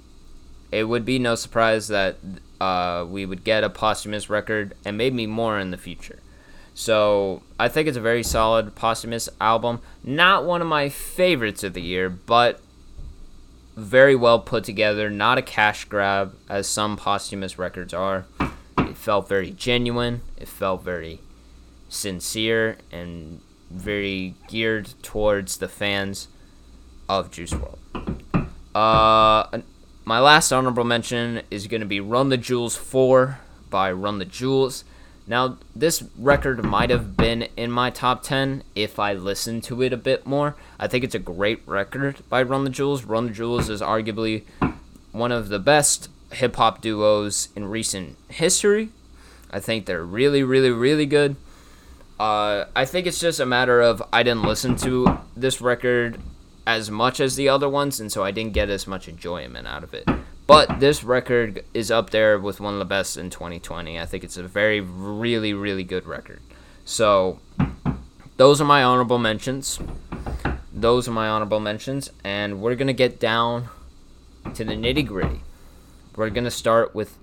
[0.70, 2.16] it would be no surprise that
[2.60, 6.18] uh, we would get a posthumous record and maybe more in the future.
[6.74, 9.80] So I think it's a very solid posthumous album.
[10.04, 12.60] Not one of my favorites of the year, but
[13.76, 15.10] very well put together.
[15.10, 18.26] Not a cash grab as some posthumous records are.
[18.78, 20.22] It felt very genuine.
[20.36, 21.20] It felt very
[21.88, 26.28] sincere and very geared towards the fans
[27.08, 28.48] of Juice WRLD.
[28.74, 29.60] Uh,
[30.10, 33.38] my last honorable mention is going to be Run the Jewels 4
[33.70, 34.82] by Run the Jewels.
[35.24, 39.92] Now, this record might have been in my top 10 if I listened to it
[39.92, 40.56] a bit more.
[40.80, 43.04] I think it's a great record by Run the Jewels.
[43.04, 44.42] Run the Jewels is arguably
[45.12, 48.88] one of the best hip hop duos in recent history.
[49.52, 51.36] I think they're really, really, really good.
[52.18, 56.18] Uh, I think it's just a matter of I didn't listen to this record
[56.76, 59.84] as much as the other ones, and so I didn't get as much enjoyment out
[59.84, 60.08] of it.
[60.46, 64.00] But this record is up there with one of the best in 2020.
[64.00, 66.40] I think it's a very, really, really good record.
[66.84, 67.38] So,
[68.36, 69.78] those are my honorable mentions.
[70.72, 73.68] Those are my honorable mentions, and we're gonna get down
[74.54, 75.42] to the nitty gritty.
[76.16, 77.16] We're gonna start with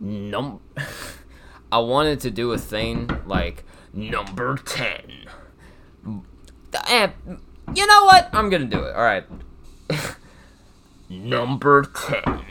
[0.00, 0.60] num.
[1.72, 5.26] I wanted to do a thing like number 10.
[6.86, 7.08] Eh,
[7.74, 8.30] you know what?
[8.32, 8.94] I'm gonna do it.
[8.94, 9.24] All right.
[11.08, 12.44] number 10.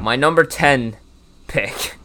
[0.00, 0.96] My number 10
[1.46, 1.96] pick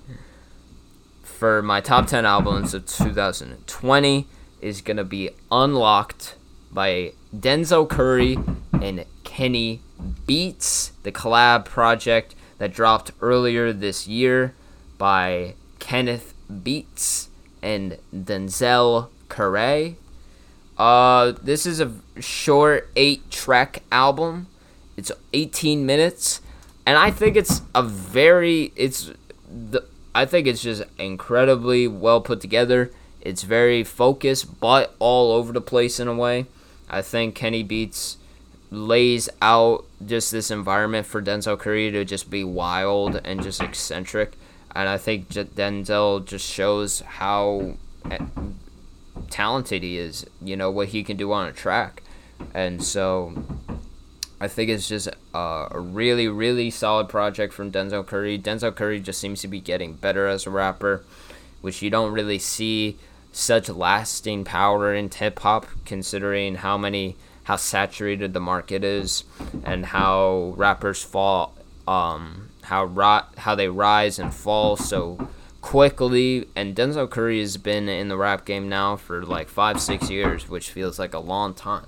[1.24, 4.28] for my top 10 albums of 2020
[4.62, 6.36] is gonna be Unlocked
[6.72, 8.38] by Denzel Curry
[8.74, 9.82] and Kenny
[10.26, 14.54] Beats, the collab project that dropped earlier this year
[14.98, 17.30] by Kenneth Beats
[17.62, 19.98] and Denzel Curry.
[20.80, 24.48] Uh, this is a short eight track album.
[24.96, 26.39] It's 18 minutes,
[26.86, 29.12] and I think it's a very it's
[29.48, 29.84] the
[30.15, 32.92] I think it's just incredibly well put together.
[33.20, 36.46] It's very focused, but all over the place in a way.
[36.89, 38.18] I think Kenny Beats
[38.72, 44.34] lays out just this environment for Denzel Curry to just be wild and just eccentric,
[44.74, 47.74] and I think Denzel just shows how
[48.10, 48.20] eh,
[49.30, 50.26] talented he is.
[50.42, 52.04] You know what he can do on a track,
[52.54, 53.34] and so
[54.42, 58.39] I think it's just a, really, really solid project from Denzel Curry.
[58.39, 61.04] Denzel Curry just seems to be getting better as a rapper,
[61.62, 62.98] which you don't really see
[63.34, 69.24] such lasting power in hip hop, considering how many how saturated the market is
[69.63, 71.56] and how rappers fall,
[71.88, 75.28] um, how rot, how they rise and fall so
[75.62, 76.48] quickly.
[76.56, 80.50] And Denzel Curry has been in the rap game now for like five, six years,
[80.50, 81.88] which feels like a long time.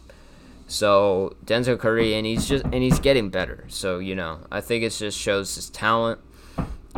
[0.68, 3.66] So Denzel Curry, and he's just and he's getting better.
[3.68, 6.22] So you know, I think it just shows his talent.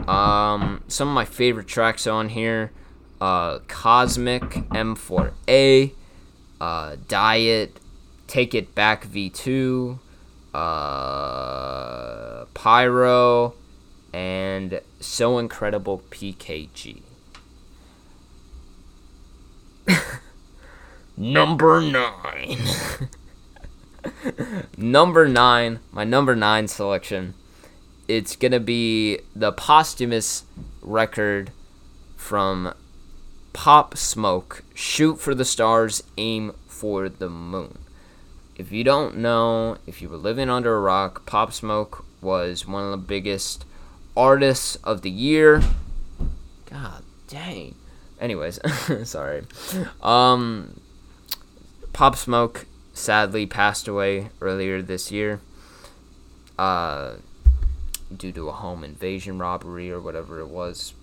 [0.07, 2.71] Um, some of my favorite tracks on here,
[3.19, 5.91] uh, Cosmic M4A,
[6.61, 7.79] uh, Diet,
[8.27, 9.97] Take It Back V2,
[10.53, 13.53] uh, Pyro,
[14.13, 17.01] and So Incredible PKG.
[21.17, 22.59] Number nine.
[24.77, 27.33] number nine, my number nine selection,
[28.07, 30.43] it's gonna be the posthumous
[30.81, 31.51] record
[32.15, 32.73] from
[33.53, 37.77] Pop Smoke, Shoot for the Stars, Aim for the Moon.
[38.55, 42.83] If you don't know, if you were living under a rock, Pop Smoke was one
[42.83, 43.65] of the biggest
[44.15, 45.61] artists of the year.
[46.69, 47.75] God dang.
[48.19, 48.59] Anyways,
[49.03, 49.43] sorry.
[50.01, 50.79] Um,
[51.93, 55.41] Pop Smoke sadly passed away earlier this year
[56.57, 57.15] uh,
[58.15, 60.93] due to a home invasion robbery or whatever it was.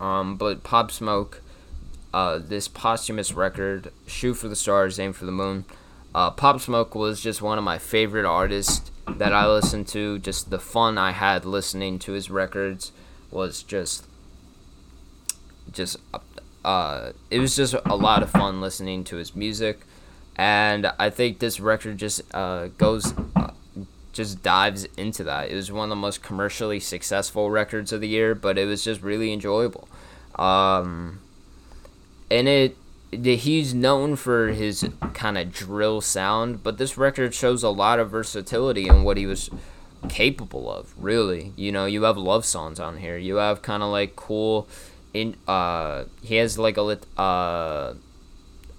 [0.00, 1.42] Um, but Pop Smoke,
[2.12, 5.64] uh, this posthumous record, Shoot for the Stars, Aim for the Moon,
[6.14, 10.18] uh, Pop Smoke was just one of my favorite artists that I listened to.
[10.18, 12.92] Just the fun I had listening to his records
[13.30, 14.06] was just,
[15.72, 15.96] just,
[16.64, 19.86] uh, it was just a lot of fun listening to his music
[20.36, 23.50] and I think this record just uh, goes, uh,
[24.12, 25.50] just dives into that.
[25.50, 28.82] It was one of the most commercially successful records of the year, but it was
[28.82, 29.88] just really enjoyable.
[30.36, 31.20] Um,
[32.30, 32.76] and it,
[33.12, 38.10] he's known for his kind of drill sound, but this record shows a lot of
[38.10, 39.50] versatility in what he was
[40.08, 40.94] capable of.
[40.96, 43.16] Really, you know, you have love songs on here.
[43.18, 44.68] You have kind of like cool
[45.12, 47.92] in uh he has like a lit uh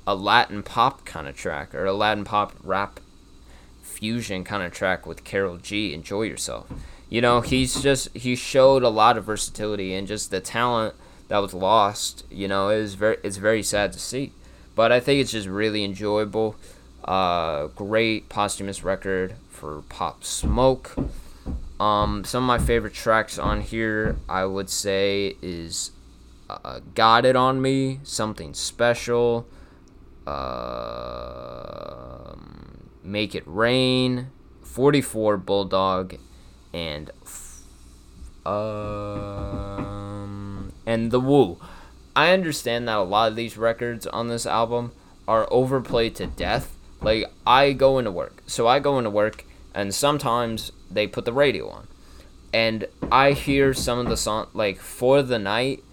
[0.07, 2.99] a Latin pop kind of track or a Latin pop rap
[3.81, 5.93] fusion kind of track with Karol G.
[5.93, 6.67] Enjoy yourself.
[7.09, 10.95] You know, he's just he showed a lot of versatility and just the talent
[11.33, 12.25] that was lost.
[12.29, 14.33] You know, it was very it's very sad to see,
[14.75, 16.55] but I think it's just really enjoyable.
[17.03, 20.95] Uh, great posthumous record for Pop Smoke.
[21.79, 25.89] Um, some of my favorite tracks on here, I would say, is
[26.51, 29.47] uh, "Got It on Me," "Something Special,"
[30.27, 32.35] uh,
[33.03, 34.27] "Make It Rain,"
[34.61, 36.15] "44 Bulldog,"
[36.71, 37.09] and
[38.45, 40.02] um,
[40.85, 41.57] and "The Woo."
[42.15, 44.91] I understand that a lot of these records on this album
[45.27, 46.75] are overplayed to death.
[47.01, 51.33] Like I go into work, so I go into work, and sometimes they put the
[51.33, 51.87] radio on,
[52.53, 55.83] and I hear some of the song like "For the Night"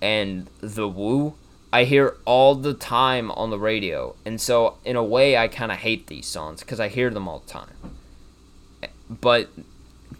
[0.00, 1.34] and "The Woo."
[1.72, 5.70] I hear all the time on the radio, and so in a way, I kind
[5.72, 7.74] of hate these songs because I hear them all the time.
[9.10, 9.50] But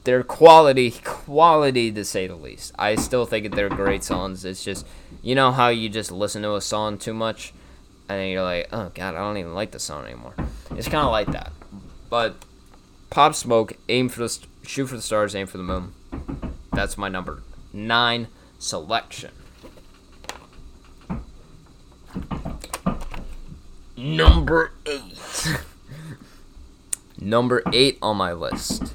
[0.06, 2.72] they're quality, quality to say the least.
[2.78, 4.44] I still think they're great songs.
[4.44, 4.86] It's just,
[5.20, 7.52] you know how you just listen to a song too much,
[8.08, 10.34] and then you're like, oh god, I don't even like the song anymore.
[10.70, 11.50] It's kind of like that.
[12.08, 12.36] But
[13.10, 15.92] Pop Smoke, aim for the st- shoot for the stars, aim for the moon.
[16.72, 17.42] That's my number
[17.72, 18.28] nine
[18.60, 19.32] selection.
[23.96, 25.18] Number eight.
[27.18, 28.94] Number eight on my list.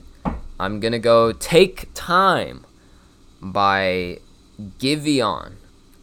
[0.61, 2.67] I'm gonna go "Take Time"
[3.41, 4.19] by
[4.77, 5.53] Giveon.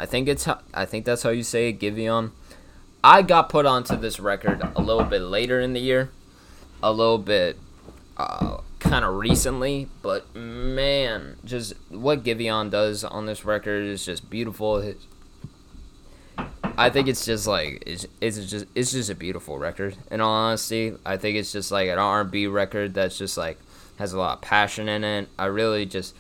[0.01, 2.33] I think it's I think that's how you say it, Giveon.
[3.05, 6.11] I got put onto this record a little bit later in the year,
[6.83, 7.57] a little bit
[8.17, 14.29] uh, kind of recently, but man, just what Giveon does on this record is just
[14.29, 14.81] beautiful.
[14.81, 14.97] His,
[16.77, 19.97] I think it's just like it's, it's just it's just a beautiful record.
[20.11, 23.61] In all honesty, I think it's just like an R&B record that's just like
[23.99, 25.29] has a lot of passion in it.
[25.39, 26.15] I really just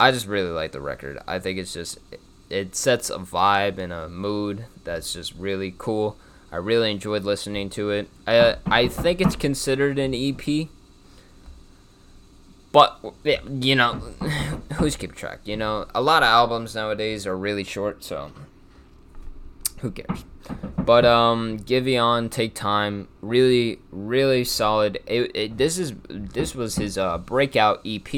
[0.00, 1.18] I just really like the record.
[1.26, 1.98] I think it's just
[2.50, 6.16] it sets a vibe and a mood that's just really cool.
[6.50, 8.08] I really enjoyed listening to it.
[8.26, 10.68] I I think it's considered an EP.
[12.72, 13.94] But you know,
[14.74, 15.40] who's keep track?
[15.44, 18.30] You know, a lot of albums nowadays are really short, so
[19.80, 20.24] who cares?
[20.88, 24.98] But um, Giveon, take time, really, really solid.
[25.06, 28.14] It, it, this is this was his uh, breakout EP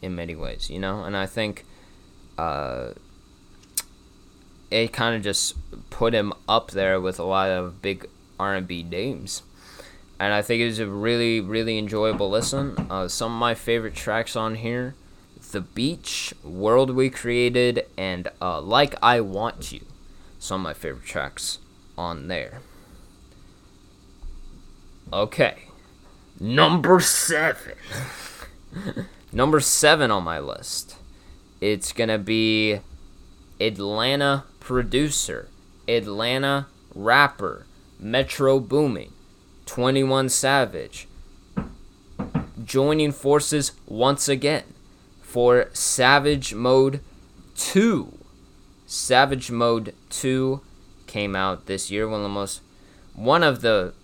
[0.00, 1.66] in many ways, you know, and I think
[2.38, 2.92] uh,
[4.70, 5.56] it kind of just
[5.90, 8.08] put him up there with a lot of big
[8.40, 9.42] R and B names.
[10.18, 12.86] And I think it was a really, really enjoyable listen.
[12.88, 14.94] Uh, some of my favorite tracks on here:
[15.52, 19.84] "The Beach," "World We Created," and uh, "Like I Want You."
[20.38, 21.58] Some of my favorite tracks
[21.96, 22.60] on there.
[25.12, 25.68] Okay.
[26.40, 27.74] Number seven.
[29.32, 30.96] Number seven on my list.
[31.60, 32.80] It's gonna be
[33.60, 35.48] Atlanta producer,
[35.88, 37.66] Atlanta rapper,
[37.98, 39.12] Metro Boomin,
[39.66, 41.06] 21 Savage,
[42.64, 44.64] joining forces once again
[45.22, 47.00] for Savage Mode
[47.56, 48.18] 2.
[48.86, 50.60] Savage Mode 2
[51.14, 52.60] came out this year, one of the most
[53.14, 53.94] one of the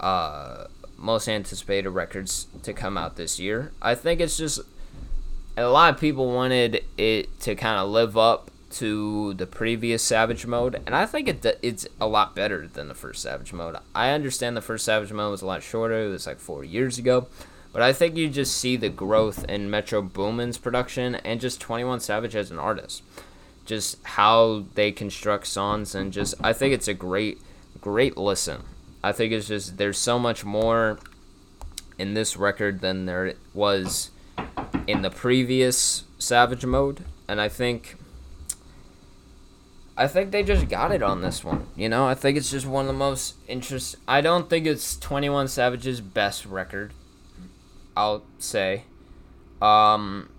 [0.00, 0.64] uh,
[0.96, 3.70] most anticipated records to come out this year.
[3.80, 4.58] I think it's just
[5.56, 10.46] a lot of people wanted it to kind of live up to the previous Savage
[10.46, 13.76] Mode, and I think it it's a lot better than the first Savage Mode.
[13.94, 16.98] I understand the first Savage Mode was a lot shorter; it was like four years
[16.98, 17.28] ago,
[17.72, 21.84] but I think you just see the growth in Metro Boomin's production and just Twenty
[21.84, 23.04] One Savage as an artist,
[23.68, 27.38] just how they construct songs, and just I think it's a great,
[27.80, 28.62] great listen.
[29.04, 30.98] I think it's just there's so much more
[31.98, 34.10] in this record than there was
[34.86, 37.96] in the previous Savage Mode, and I think
[39.98, 41.66] I think they just got it on this one.
[41.76, 43.96] You know, I think it's just one of the most interest.
[44.08, 46.94] I don't think it's Twenty One Savage's best record.
[47.94, 48.84] I'll say.
[49.60, 50.30] Um,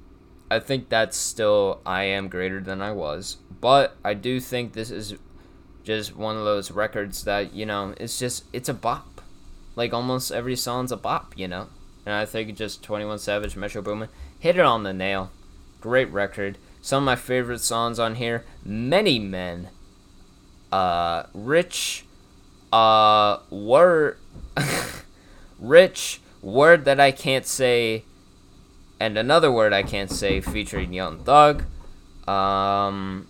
[0.52, 4.89] I think that's still I am greater than I was, but I do think this
[4.89, 5.16] is
[5.84, 9.22] just one of those records that you know it's just it's a bop.
[9.76, 11.68] Like almost every song's a bop, you know.
[12.06, 15.32] And I think just Twenty One Savage, Metro Boomin hit it on the nail.
[15.82, 16.58] Great record.
[16.82, 19.70] Some of my favorite songs on here, Many Men,
[20.72, 22.06] uh, Rich,
[22.72, 24.18] uh, Word,
[25.60, 28.06] Rich, Word That I Can't Say,
[29.00, 31.64] and Another Word I Can't Say featuring Young Thug,
[32.28, 33.28] um,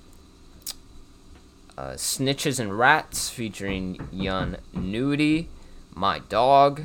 [1.77, 5.49] uh, Snitches and Rats featuring Young Nudy,
[5.93, 6.83] My Dog,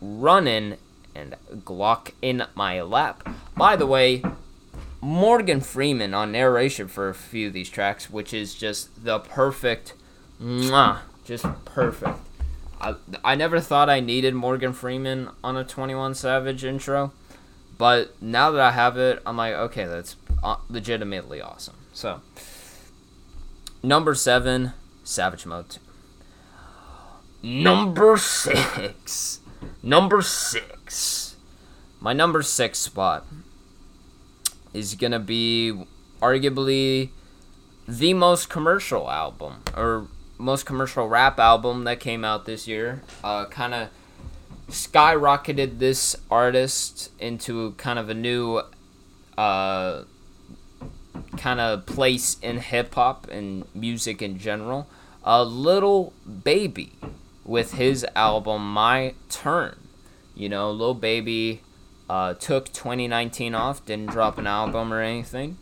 [0.00, 0.78] Runnin',
[1.14, 3.28] and Glock in My Lap.
[3.56, 4.22] By the way,
[5.00, 9.94] Morgan Freeman on narration for a few of these tracks, which is just the perfect,
[10.40, 12.18] mwah, just perfect.
[12.80, 12.94] I,
[13.24, 17.12] I never thought I needed Morgan Freeman on a 21 Savage intro,
[17.78, 21.76] but now that I have it, I'm like, okay, that's uh, legitimately awesome.
[21.92, 22.20] So,
[23.82, 24.72] number seven,
[25.04, 25.80] Savage Mode 2.
[27.42, 29.40] Number six.
[29.82, 31.36] Number six.
[32.00, 33.26] My number six spot
[34.74, 35.84] is gonna be
[36.20, 37.10] arguably
[37.86, 43.02] the most commercial album or most commercial rap album that came out this year.
[43.22, 43.88] Uh, kind of
[44.68, 48.62] skyrocketed this artist into kind of a new
[49.36, 50.02] uh,
[51.36, 54.88] kind of place in hip hop and music in general.
[55.24, 56.12] A Lil
[56.44, 56.92] Baby
[57.44, 59.76] with his album My Turn.
[60.34, 61.62] You know, Lil Baby
[62.08, 65.58] uh, took 2019 off, didn't drop an album or anything.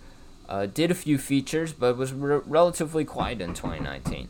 [0.49, 4.29] Uh, did a few features, but was re- relatively quiet in 2019.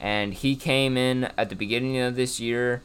[0.00, 2.82] And he came in at the beginning of this year,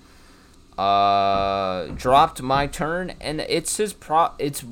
[0.77, 4.31] uh, dropped my turn, and it's his pro.
[4.39, 4.63] It's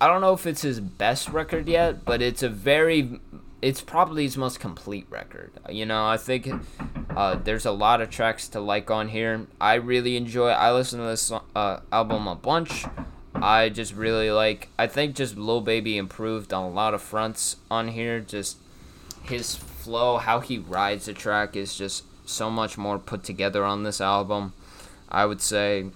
[0.00, 3.20] I don't know if it's his best record yet, but it's a very
[3.60, 5.50] it's probably his most complete record.
[5.68, 6.48] You know, I think
[7.10, 9.46] uh, there's a lot of tracks to like on here.
[9.60, 10.50] I really enjoy.
[10.50, 12.84] I listen to this uh, album a bunch.
[13.34, 14.68] I just really like.
[14.78, 18.20] I think just Lil Baby improved on a lot of fronts on here.
[18.20, 18.58] Just
[19.22, 23.82] his flow, how he rides the track is just so much more put together on
[23.82, 24.52] this album.
[25.10, 25.86] I would say,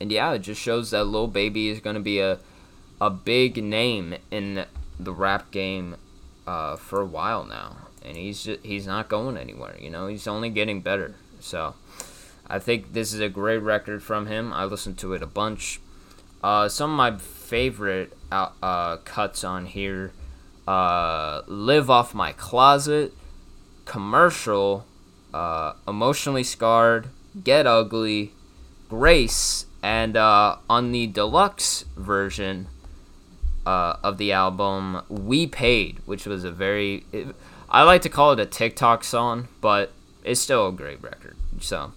[0.00, 2.38] and yeah, it just shows that Lil Baby is gonna be a
[3.00, 4.64] a big name in
[4.98, 5.96] the rap game
[6.46, 9.76] uh, for a while now, and he's just, he's not going anywhere.
[9.80, 11.14] You know, he's only getting better.
[11.40, 11.74] So
[12.46, 14.52] I think this is a great record from him.
[14.52, 15.80] I listened to it a bunch.
[16.42, 20.12] Uh, some of my favorite uh, cuts on here:
[20.66, 23.12] uh, "Live Off My Closet,"
[23.84, 24.86] "Commercial,"
[25.34, 27.08] uh, "Emotionally Scarred,"
[27.42, 28.32] "Get Ugly,"
[28.88, 32.68] "Grace," and uh, on the deluxe version
[33.66, 37.34] uh, of the album "We Paid," which was a very it,
[37.68, 39.92] I like to call it a TikTok song, but
[40.24, 41.36] it's still a great record.
[41.60, 41.92] So,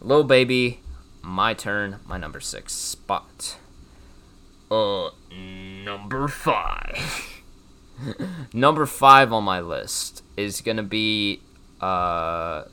[0.00, 0.80] Lil Baby,
[1.22, 3.56] my turn, my number six spot.
[4.70, 5.10] Uh,
[5.84, 7.42] number five.
[8.52, 11.40] number five on my list is gonna be
[11.80, 12.64] uh,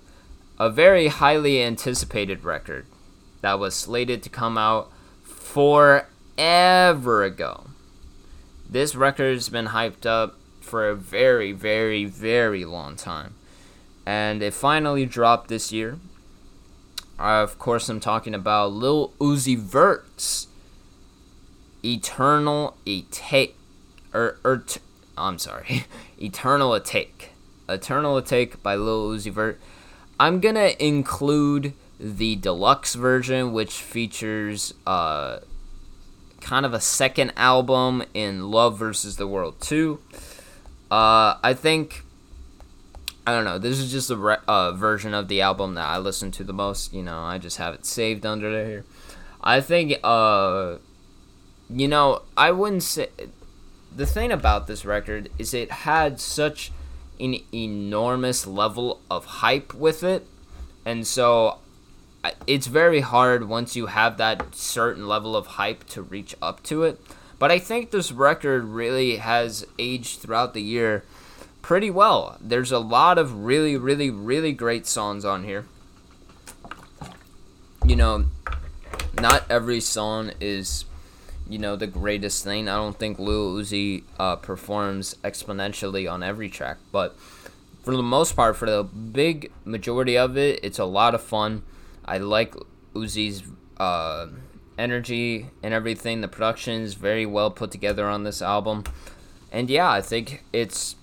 [0.60, 2.86] a very highly anticipated record
[3.42, 4.92] that was slated to come out
[5.24, 7.68] forever ago.
[8.70, 13.36] This record's been hyped up for a very, very, very long time.
[14.06, 16.00] And it finally dropped this year.
[17.20, 20.48] Of course, I'm talking about Lil Uzi Vert's
[21.84, 23.54] Eternal Atake.
[24.14, 24.82] Or, er, or er, t-
[25.18, 25.86] I'm sorry.
[26.22, 27.30] Eternal Atake.
[27.68, 29.60] Eternal Atake by Lil Uzi Vert.
[30.20, 35.40] I'm gonna include the deluxe version, which features uh,
[36.42, 40.00] kind of a second album in Love versus the World 2.
[40.90, 42.04] Uh, I think
[43.28, 43.58] I don't know.
[43.58, 46.54] This is just a re- uh, version of the album that I listen to the
[46.54, 46.94] most.
[46.94, 48.86] You know, I just have it saved under there.
[49.42, 50.78] I think, uh,
[51.70, 53.10] you know, I wouldn't say.
[53.94, 56.72] The thing about this record is it had such
[57.20, 60.28] an enormous level of hype with it,
[60.86, 61.60] and so
[62.46, 66.84] it's very hard once you have that certain level of hype to reach up to
[66.84, 67.00] it.
[67.40, 71.04] But I think this record really has aged throughout the year
[71.62, 72.38] pretty well.
[72.42, 75.66] There's a lot of really, really, really great songs on here.
[77.86, 78.26] You know,
[79.20, 80.86] not every song is,
[81.50, 82.68] you know, the greatest thing.
[82.68, 87.18] I don't think Lil Uzi uh, performs exponentially on every track, but
[87.84, 91.64] for the most part, for the big majority of it, it's a lot of fun.
[92.04, 92.54] I like
[92.94, 93.44] Uzi's
[93.78, 94.28] uh,
[94.78, 96.22] energy and everything.
[96.22, 98.84] The production is very well put together on this album.
[99.52, 100.96] And yeah, I think it's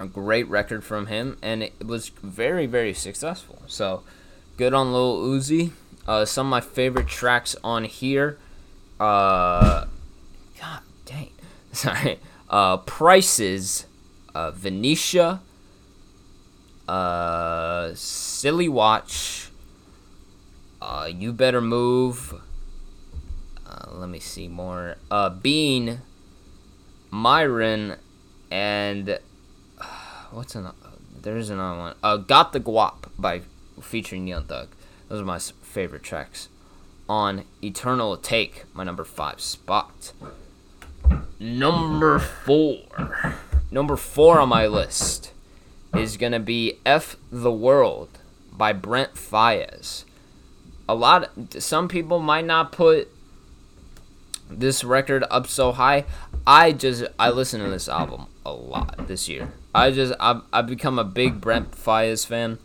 [0.00, 3.62] a great record from him, and it was very, very successful.
[3.66, 4.02] So,
[4.56, 5.72] good on Lil Uzi.
[6.06, 8.38] Uh, some of my favorite tracks on here.
[9.02, 9.86] Uh,
[10.60, 11.30] God dang.
[11.72, 12.20] Sorry.
[12.48, 13.86] Uh, Prices,
[14.32, 15.40] uh, Venetia,
[16.86, 19.50] uh, Silly Watch,
[20.80, 22.34] uh, You Better Move.
[23.66, 24.98] Uh, let me see more.
[25.10, 26.02] Uh, Bean,
[27.10, 27.96] Myron,
[28.52, 29.18] and
[30.30, 30.76] what's another?
[31.20, 31.94] There's another one.
[32.04, 33.42] Uh, "Got the Guap" by
[33.80, 34.68] featuring Young Thug.
[35.08, 36.48] Those are my favorite tracks.
[37.12, 40.12] On "Eternal Take," my number five spot.
[41.38, 42.78] Number four.
[43.70, 45.30] Number four on my list
[45.94, 48.08] is gonna be "F the World"
[48.50, 50.04] by Brent Faiyaz.
[50.88, 51.30] A lot.
[51.58, 53.08] Some people might not put
[54.48, 56.06] this record up so high.
[56.46, 59.52] I just I listen to this album a lot this year.
[59.74, 62.56] I just I've, I've become a big Brent Faiyaz fan.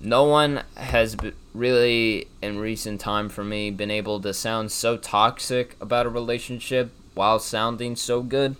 [0.00, 1.16] No one has
[1.54, 6.92] really in recent time for me been able to sound so toxic about a relationship
[7.14, 8.56] while sounding so good.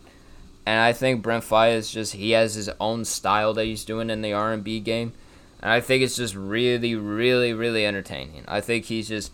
[0.66, 4.22] And I think Brent Faiyaz just he has his own style that he's doing in
[4.22, 5.12] the R&B game.
[5.62, 8.44] And I think it's just really really really entertaining.
[8.48, 9.32] I think he's just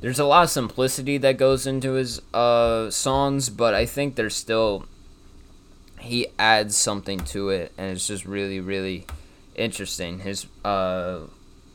[0.00, 4.36] there's a lot of simplicity that goes into his uh, songs, but I think there's
[4.36, 4.84] still
[5.98, 9.06] he adds something to it, and it's just really, really
[9.54, 10.18] interesting.
[10.18, 11.20] His uh,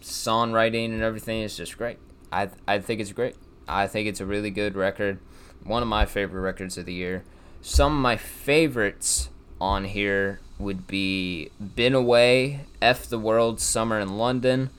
[0.09, 1.97] songwriting and everything is just great.
[2.31, 3.35] I I think it's great.
[3.67, 5.19] I think it's a really good record.
[5.63, 7.23] One of my favorite records of the year.
[7.61, 9.29] Some of my favorites
[9.59, 14.69] on here would be "Been Away," "F the World," "Summer in London,"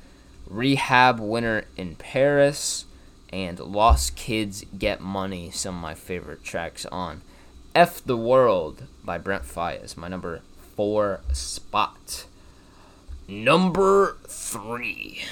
[0.47, 2.87] "Rehab," "Winter in Paris."
[3.33, 7.22] and Lost Kids Get Money, some of my favorite tracks on
[7.74, 10.43] F the World by Brent Faiyaz, my number
[10.74, 12.26] four spot.
[13.31, 15.22] Number three.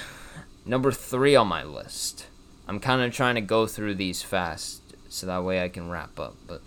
[0.65, 2.27] Number three on my list.
[2.67, 6.19] I'm kind of trying to go through these fast so that way I can wrap
[6.19, 6.35] up.
[6.47, 6.61] But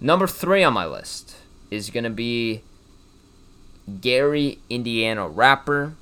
[0.00, 1.36] number three on my list
[1.70, 2.62] is going to be
[4.00, 5.94] Gary Indiana rapper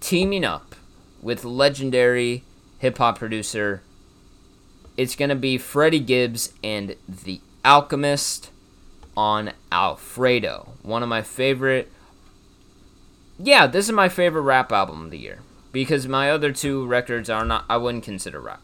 [0.00, 0.74] teaming up
[1.20, 2.44] with legendary
[2.78, 3.82] hip hop producer.
[4.96, 8.50] It's gonna be Freddie Gibbs and The Alchemist
[9.16, 10.72] on Alfredo.
[10.82, 11.90] One of my favorite.
[13.44, 15.40] Yeah, this is my favorite rap album of the year
[15.72, 17.64] because my other two records are not.
[17.68, 18.60] I wouldn't consider rap.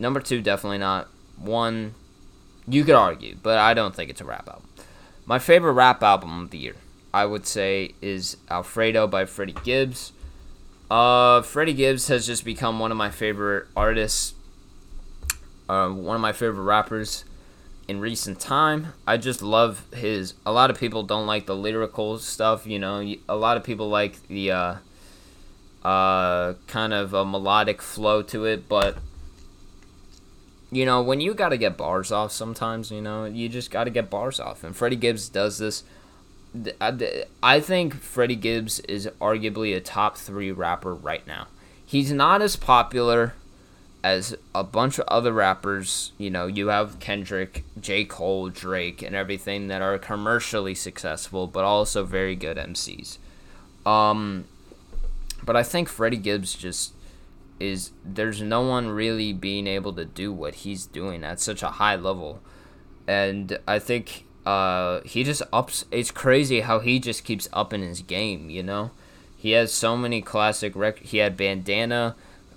[0.00, 1.08] Number two, definitely not.
[1.38, 1.94] One,
[2.66, 4.68] you could argue, but I don't think it's a rap album.
[5.24, 6.74] My favorite rap album of the year,
[7.12, 10.12] I would say, is Alfredo by Freddie Gibbs.
[10.90, 14.34] Uh, Freddie Gibbs has just become one of my favorite artists,
[15.68, 17.24] uh, one of my favorite rappers
[17.86, 18.94] in recent time.
[19.06, 20.34] I just love his.
[20.44, 23.14] A lot of people don't like the lyrical stuff, you know.
[23.28, 24.74] A lot of people like the uh,
[25.84, 28.98] uh, kind of a melodic flow to it, but
[30.70, 33.84] you know, when you got to get bars off, sometimes you know you just got
[33.84, 35.84] to get bars off, and Freddie Gibbs does this
[37.42, 41.48] I think Freddie Gibbs is arguably a top three rapper right now.
[41.84, 43.34] He's not as popular
[44.04, 46.12] as a bunch of other rappers.
[46.18, 48.04] You know, you have Kendrick, J.
[48.04, 53.16] Cole, Drake, and everything that are commercially successful, but also very good MCs.
[53.86, 54.44] Um,
[55.42, 56.92] but I think Freddie Gibbs just
[57.58, 57.92] is.
[58.04, 61.96] There's no one really being able to do what he's doing at such a high
[61.96, 62.40] level,
[63.08, 65.86] and I think uh, he just ups.
[65.90, 68.50] It's crazy how he just keeps upping his game.
[68.50, 68.90] You know,
[69.34, 70.98] he has so many classic rec.
[70.98, 72.16] He had Bandana,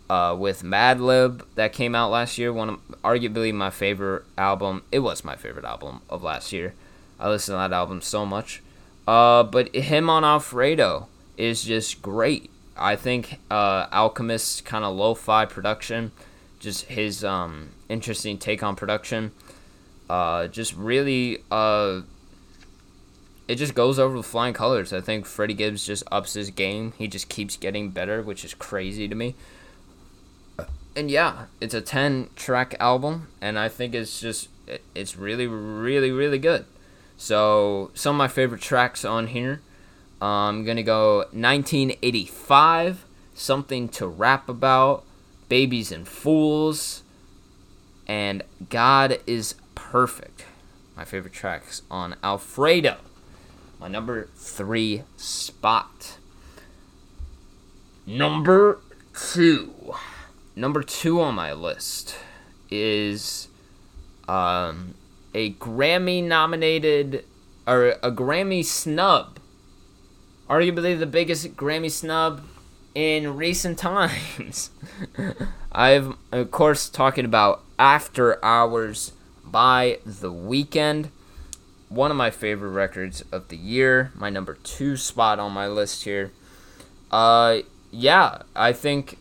[0.10, 2.52] uh, with Madlib that came out last year.
[2.54, 4.84] One of arguably my favorite album.
[4.92, 6.74] It was my favorite album of last year.
[7.20, 8.62] I listened to that album so much.
[9.08, 12.50] Uh, but him on Alfredo is just great.
[12.76, 16.12] I think uh, Alchemist's kind of lo-fi production,
[16.60, 19.32] just his um, interesting take on production
[20.10, 22.02] uh, just really uh,
[23.48, 24.94] it just goes over with flying colors.
[24.94, 26.94] I think Freddie Gibbs just ups his game.
[26.98, 29.36] He just keeps getting better, which is crazy to me.
[30.98, 34.50] And yeah, it's a 10 track album and I think it's just
[34.96, 36.66] it's really really really good.
[37.18, 39.62] So, some of my favorite tracks on here.
[40.22, 45.04] Um, I'm going to go 1985, Something to Rap About,
[45.50, 47.04] Babies and Fools,
[48.08, 50.46] and God is Perfect.
[50.96, 52.98] My favorite tracks on Alfredo.
[53.80, 56.18] My number three spot.
[58.08, 58.80] Number
[59.14, 59.94] two.
[60.58, 62.18] Number two on my list
[62.72, 63.48] is
[64.28, 64.96] um,
[65.36, 67.26] a Grammy nominated
[67.68, 69.38] or a Grammy snub.
[70.50, 72.42] Arguably the biggest Grammy snub
[72.96, 74.72] in recent times.
[75.72, 79.12] I've of course talking about After Hours
[79.46, 81.12] by The Weeknd.
[81.90, 86.06] One of my favorite records of the year, my number 2 spot on my list
[86.06, 86.32] here.
[87.12, 87.60] Uh
[87.92, 89.20] yeah, I think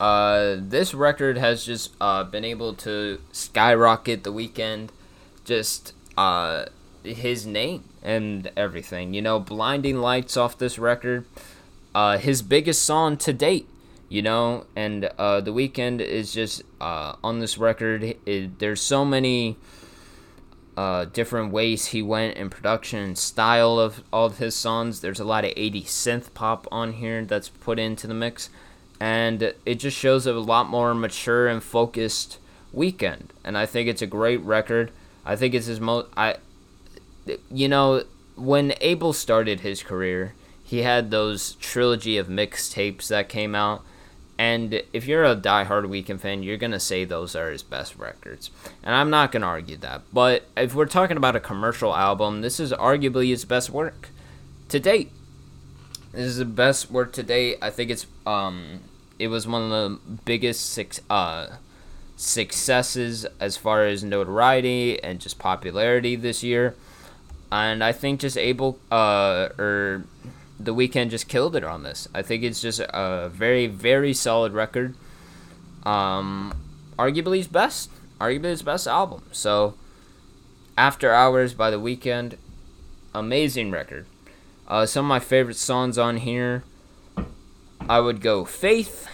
[0.00, 4.88] uh, this record has just uh, been able to skyrocket the Weeknd.
[5.44, 6.64] Just uh,
[7.04, 9.12] his name and everything.
[9.12, 11.26] You know, Blinding Lights off this record,
[11.94, 13.68] uh, his biggest song to date.
[14.08, 18.16] You know, and uh, the Weeknd is just uh, on this record.
[18.26, 19.56] It, there's so many
[21.12, 25.00] different ways he went in production style of all of his songs.
[25.02, 28.48] There's a lot of 80s synth pop on here that's put into the mix,
[29.00, 32.38] and it just shows a lot more mature and focused
[32.74, 33.30] Weeknd.
[33.42, 34.92] And I think it's a great record.
[35.24, 36.06] I think it's his most.
[36.16, 36.36] I,
[37.50, 38.04] you know,
[38.36, 43.82] when Abel started his career, he had those trilogy of mixtapes that came out
[44.40, 47.98] and if you're a die-hard Weeknd fan, you're going to say those are his best
[47.98, 48.50] records.
[48.82, 50.00] And I'm not going to argue that.
[50.14, 54.08] But if we're talking about a commercial album, this is arguably his best work
[54.70, 55.12] to date.
[56.12, 57.58] This is the best work to date.
[57.60, 58.80] I think it's um
[59.20, 61.48] it was one of the biggest six uh
[62.16, 66.74] successes as far as notoriety and just popularity this year.
[67.50, 70.04] And I think just Abel uh or
[70.58, 72.08] the Weeknd just killed it on this.
[72.14, 74.94] I think it's just a very, very solid record.
[75.84, 76.52] Um,
[76.98, 77.90] arguably his best,
[78.20, 79.22] arguably his best album.
[79.32, 79.74] So,
[80.76, 82.36] After Hours by the Weeknd,
[83.14, 84.04] amazing record.
[84.68, 86.62] Uh, some of my favorite songs on here,
[87.90, 89.08] I would go Faith,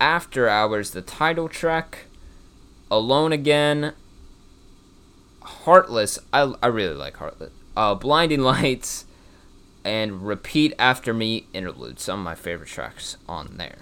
[0.00, 2.06] After Hours, the title track,
[2.90, 3.92] Alone Again,
[5.42, 6.18] Heartless.
[6.32, 7.52] I, I really like Heartless.
[7.76, 9.04] Uh, Blinding Lights
[9.84, 12.00] and Repeat After Me interlude.
[12.00, 13.80] Some of my favorite tracks on there.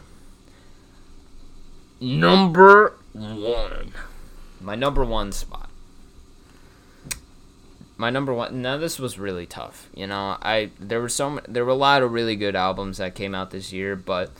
[2.00, 3.92] Number one.
[4.60, 5.65] My number one spot.
[7.96, 8.60] My number one.
[8.60, 9.88] Now this was really tough.
[9.94, 13.14] You know, I there were so there were a lot of really good albums that
[13.14, 14.30] came out this year, but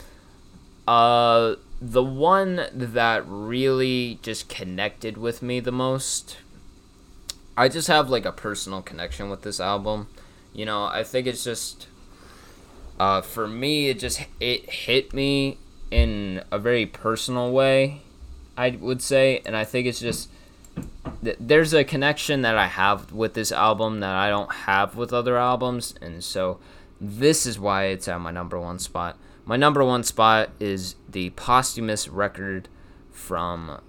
[0.86, 6.38] uh the one that really just connected with me the most
[7.56, 10.08] I just have like a personal connection with this album
[10.56, 11.86] you know, I think it's just
[12.98, 15.58] uh, for me it just it hit me
[15.90, 18.00] in a very personal way,
[18.56, 20.30] I would say, and I think it's just
[21.22, 25.36] there's a connection that I have with this album that I don't have with other
[25.36, 26.58] albums, and so
[27.00, 29.16] this is why it's at my number one spot.
[29.44, 32.68] My number one spot is the posthumous record
[33.12, 33.80] from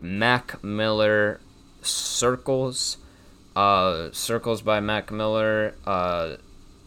[0.00, 1.40] Mac Miller
[1.82, 2.98] Circles
[3.56, 5.74] uh, Circles by Mac Miller.
[5.86, 6.36] Uh,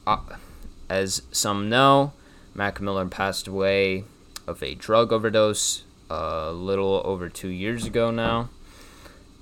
[0.08, 0.20] uh,
[0.90, 2.14] as some know,
[2.54, 4.04] Mac Miller passed away
[4.48, 8.50] of a drug overdose a little over two years ago now.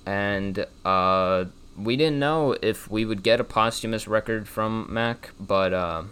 [0.06, 1.46] And uh,
[1.78, 6.04] we didn't know if we would get a posthumous record from Mac, but uh,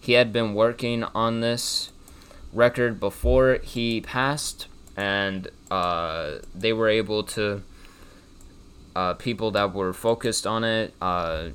[0.00, 1.92] he had been working on this
[2.52, 4.66] record before he passed,
[4.96, 7.62] and uh, they were able to
[8.96, 10.94] uh, people that were focused on it.
[11.00, 11.50] Uh,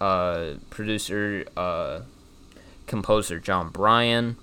[0.00, 1.44] uh, producer,
[2.88, 4.36] composer Jon Brion,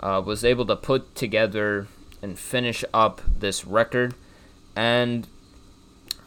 [0.00, 1.88] was able to put together
[2.22, 4.14] and finish up this record,
[4.76, 5.26] and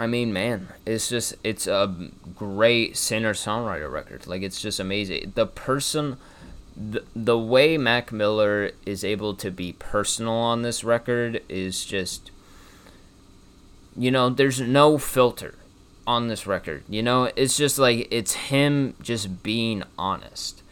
[0.04, 1.95] I mean, man, it's just it's a
[2.36, 4.28] great singer songwriter record.
[4.28, 5.32] Like it's just amazing.
[5.36, 6.18] The person.
[6.76, 12.32] The, the way Mac Miller is able to be personal on this record is just
[13.95, 15.56] you know, there's no filter
[16.06, 16.84] on this record.
[16.89, 20.64] You know, it's just like it's him just being honest.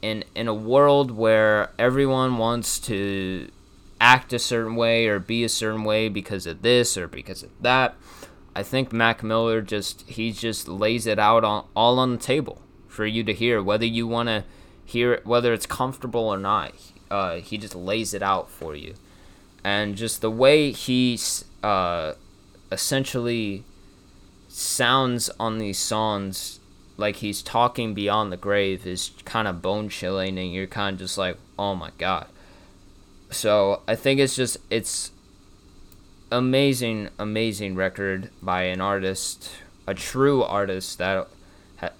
[0.00, 3.50] In in a world where everyone wants to
[4.00, 7.50] act a certain way or be a certain way because of this or because of
[7.60, 7.96] that,
[8.58, 12.60] I think Mac Miller just he just lays it out on all on the table
[12.88, 14.42] for you to hear whether you want to
[14.84, 16.72] hear it whether it's comfortable or not.
[17.08, 18.94] Uh, he just lays it out for you.
[19.62, 21.20] And just the way he
[21.62, 22.14] uh,
[22.72, 23.62] essentially
[24.48, 26.58] sounds on these songs
[26.96, 30.98] like he's talking beyond the grave is kind of bone chilling and you're kind of
[30.98, 32.26] just like oh my god
[33.30, 35.12] so i think it's just it's
[36.30, 39.50] amazing amazing record by an artist
[39.86, 41.26] a true artist that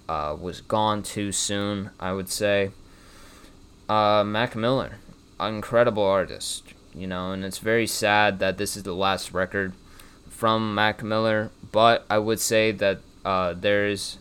[0.09, 2.71] uh, was gone too soon i would say
[3.89, 4.97] uh, mac miller
[5.41, 9.73] incredible artist you know and it's very sad that this is the last record
[10.29, 14.19] from mac miller but I would say that uh, there's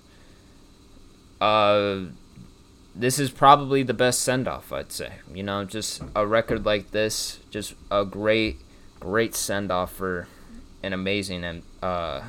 [1.39, 2.01] uh,
[2.95, 4.71] this is probably the best send off.
[4.71, 8.59] I'd say you know just a record like this, just a great
[8.99, 10.27] great send off for
[10.83, 12.21] an amazing and uh,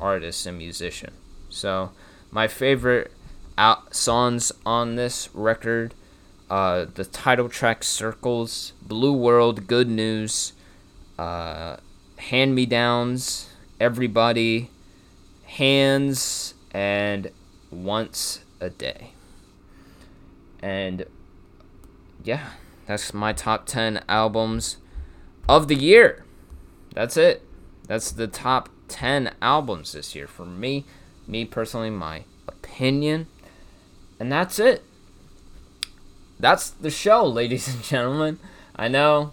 [0.00, 1.12] artist and musician.
[1.48, 1.90] So
[2.30, 3.12] my favorite
[3.58, 5.94] out songs on this record.
[6.48, 10.52] Uh, the title track circles blue world good news
[11.16, 11.76] uh,
[12.16, 13.50] hand me downs
[13.80, 14.70] everybody,
[15.44, 17.30] hands, and
[17.70, 19.12] once a day.
[20.62, 21.06] And
[22.22, 22.50] yeah,
[22.86, 24.76] that's my top 10 albums
[25.48, 26.24] of the year.
[26.94, 27.42] That's it.
[27.86, 30.84] That's the top 10 albums this year for me.
[31.26, 33.26] Me personally, my opinion.
[34.18, 34.82] And that's it.
[36.38, 38.38] That's the show, ladies and gentlemen.
[38.76, 39.32] I know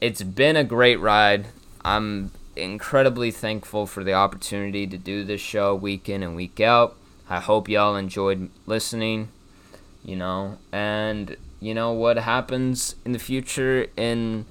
[0.00, 1.48] it's been a great ride.
[1.84, 6.96] I'm incredibly thankful for the opportunity to do this show week in and week out.
[7.28, 9.28] I hope y'all enjoyed listening,
[10.04, 14.46] you know, and you know what happens in the future in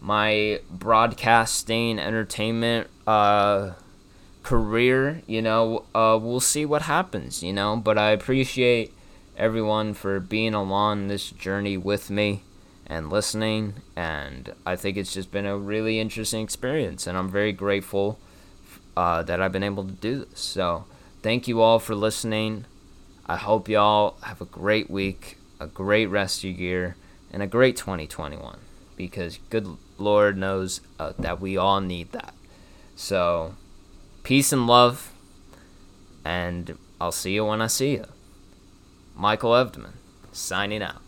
[0.00, 3.72] my broadcasting entertainment uh,
[4.42, 8.94] career, you know, uh, we'll see what happens, you know, but I appreciate
[9.36, 12.42] everyone for being along this journey with me
[12.86, 13.74] and listening.
[13.94, 17.06] And I think it's just been a really interesting experience.
[17.06, 18.18] And I'm very grateful
[18.96, 20.40] uh, that I've been able to do this.
[20.40, 20.84] So
[21.22, 22.64] thank you all for listening.
[23.26, 26.96] I hope y'all have a great week, a great rest of your year,
[27.32, 28.58] and a great 2021
[28.96, 32.34] because good Lord knows uh, that we all need that.
[32.96, 33.54] So,
[34.22, 35.12] peace and love,
[36.24, 38.06] and I'll see you when I see you.
[39.14, 39.92] Michael Evdemon,
[40.32, 41.02] signing out.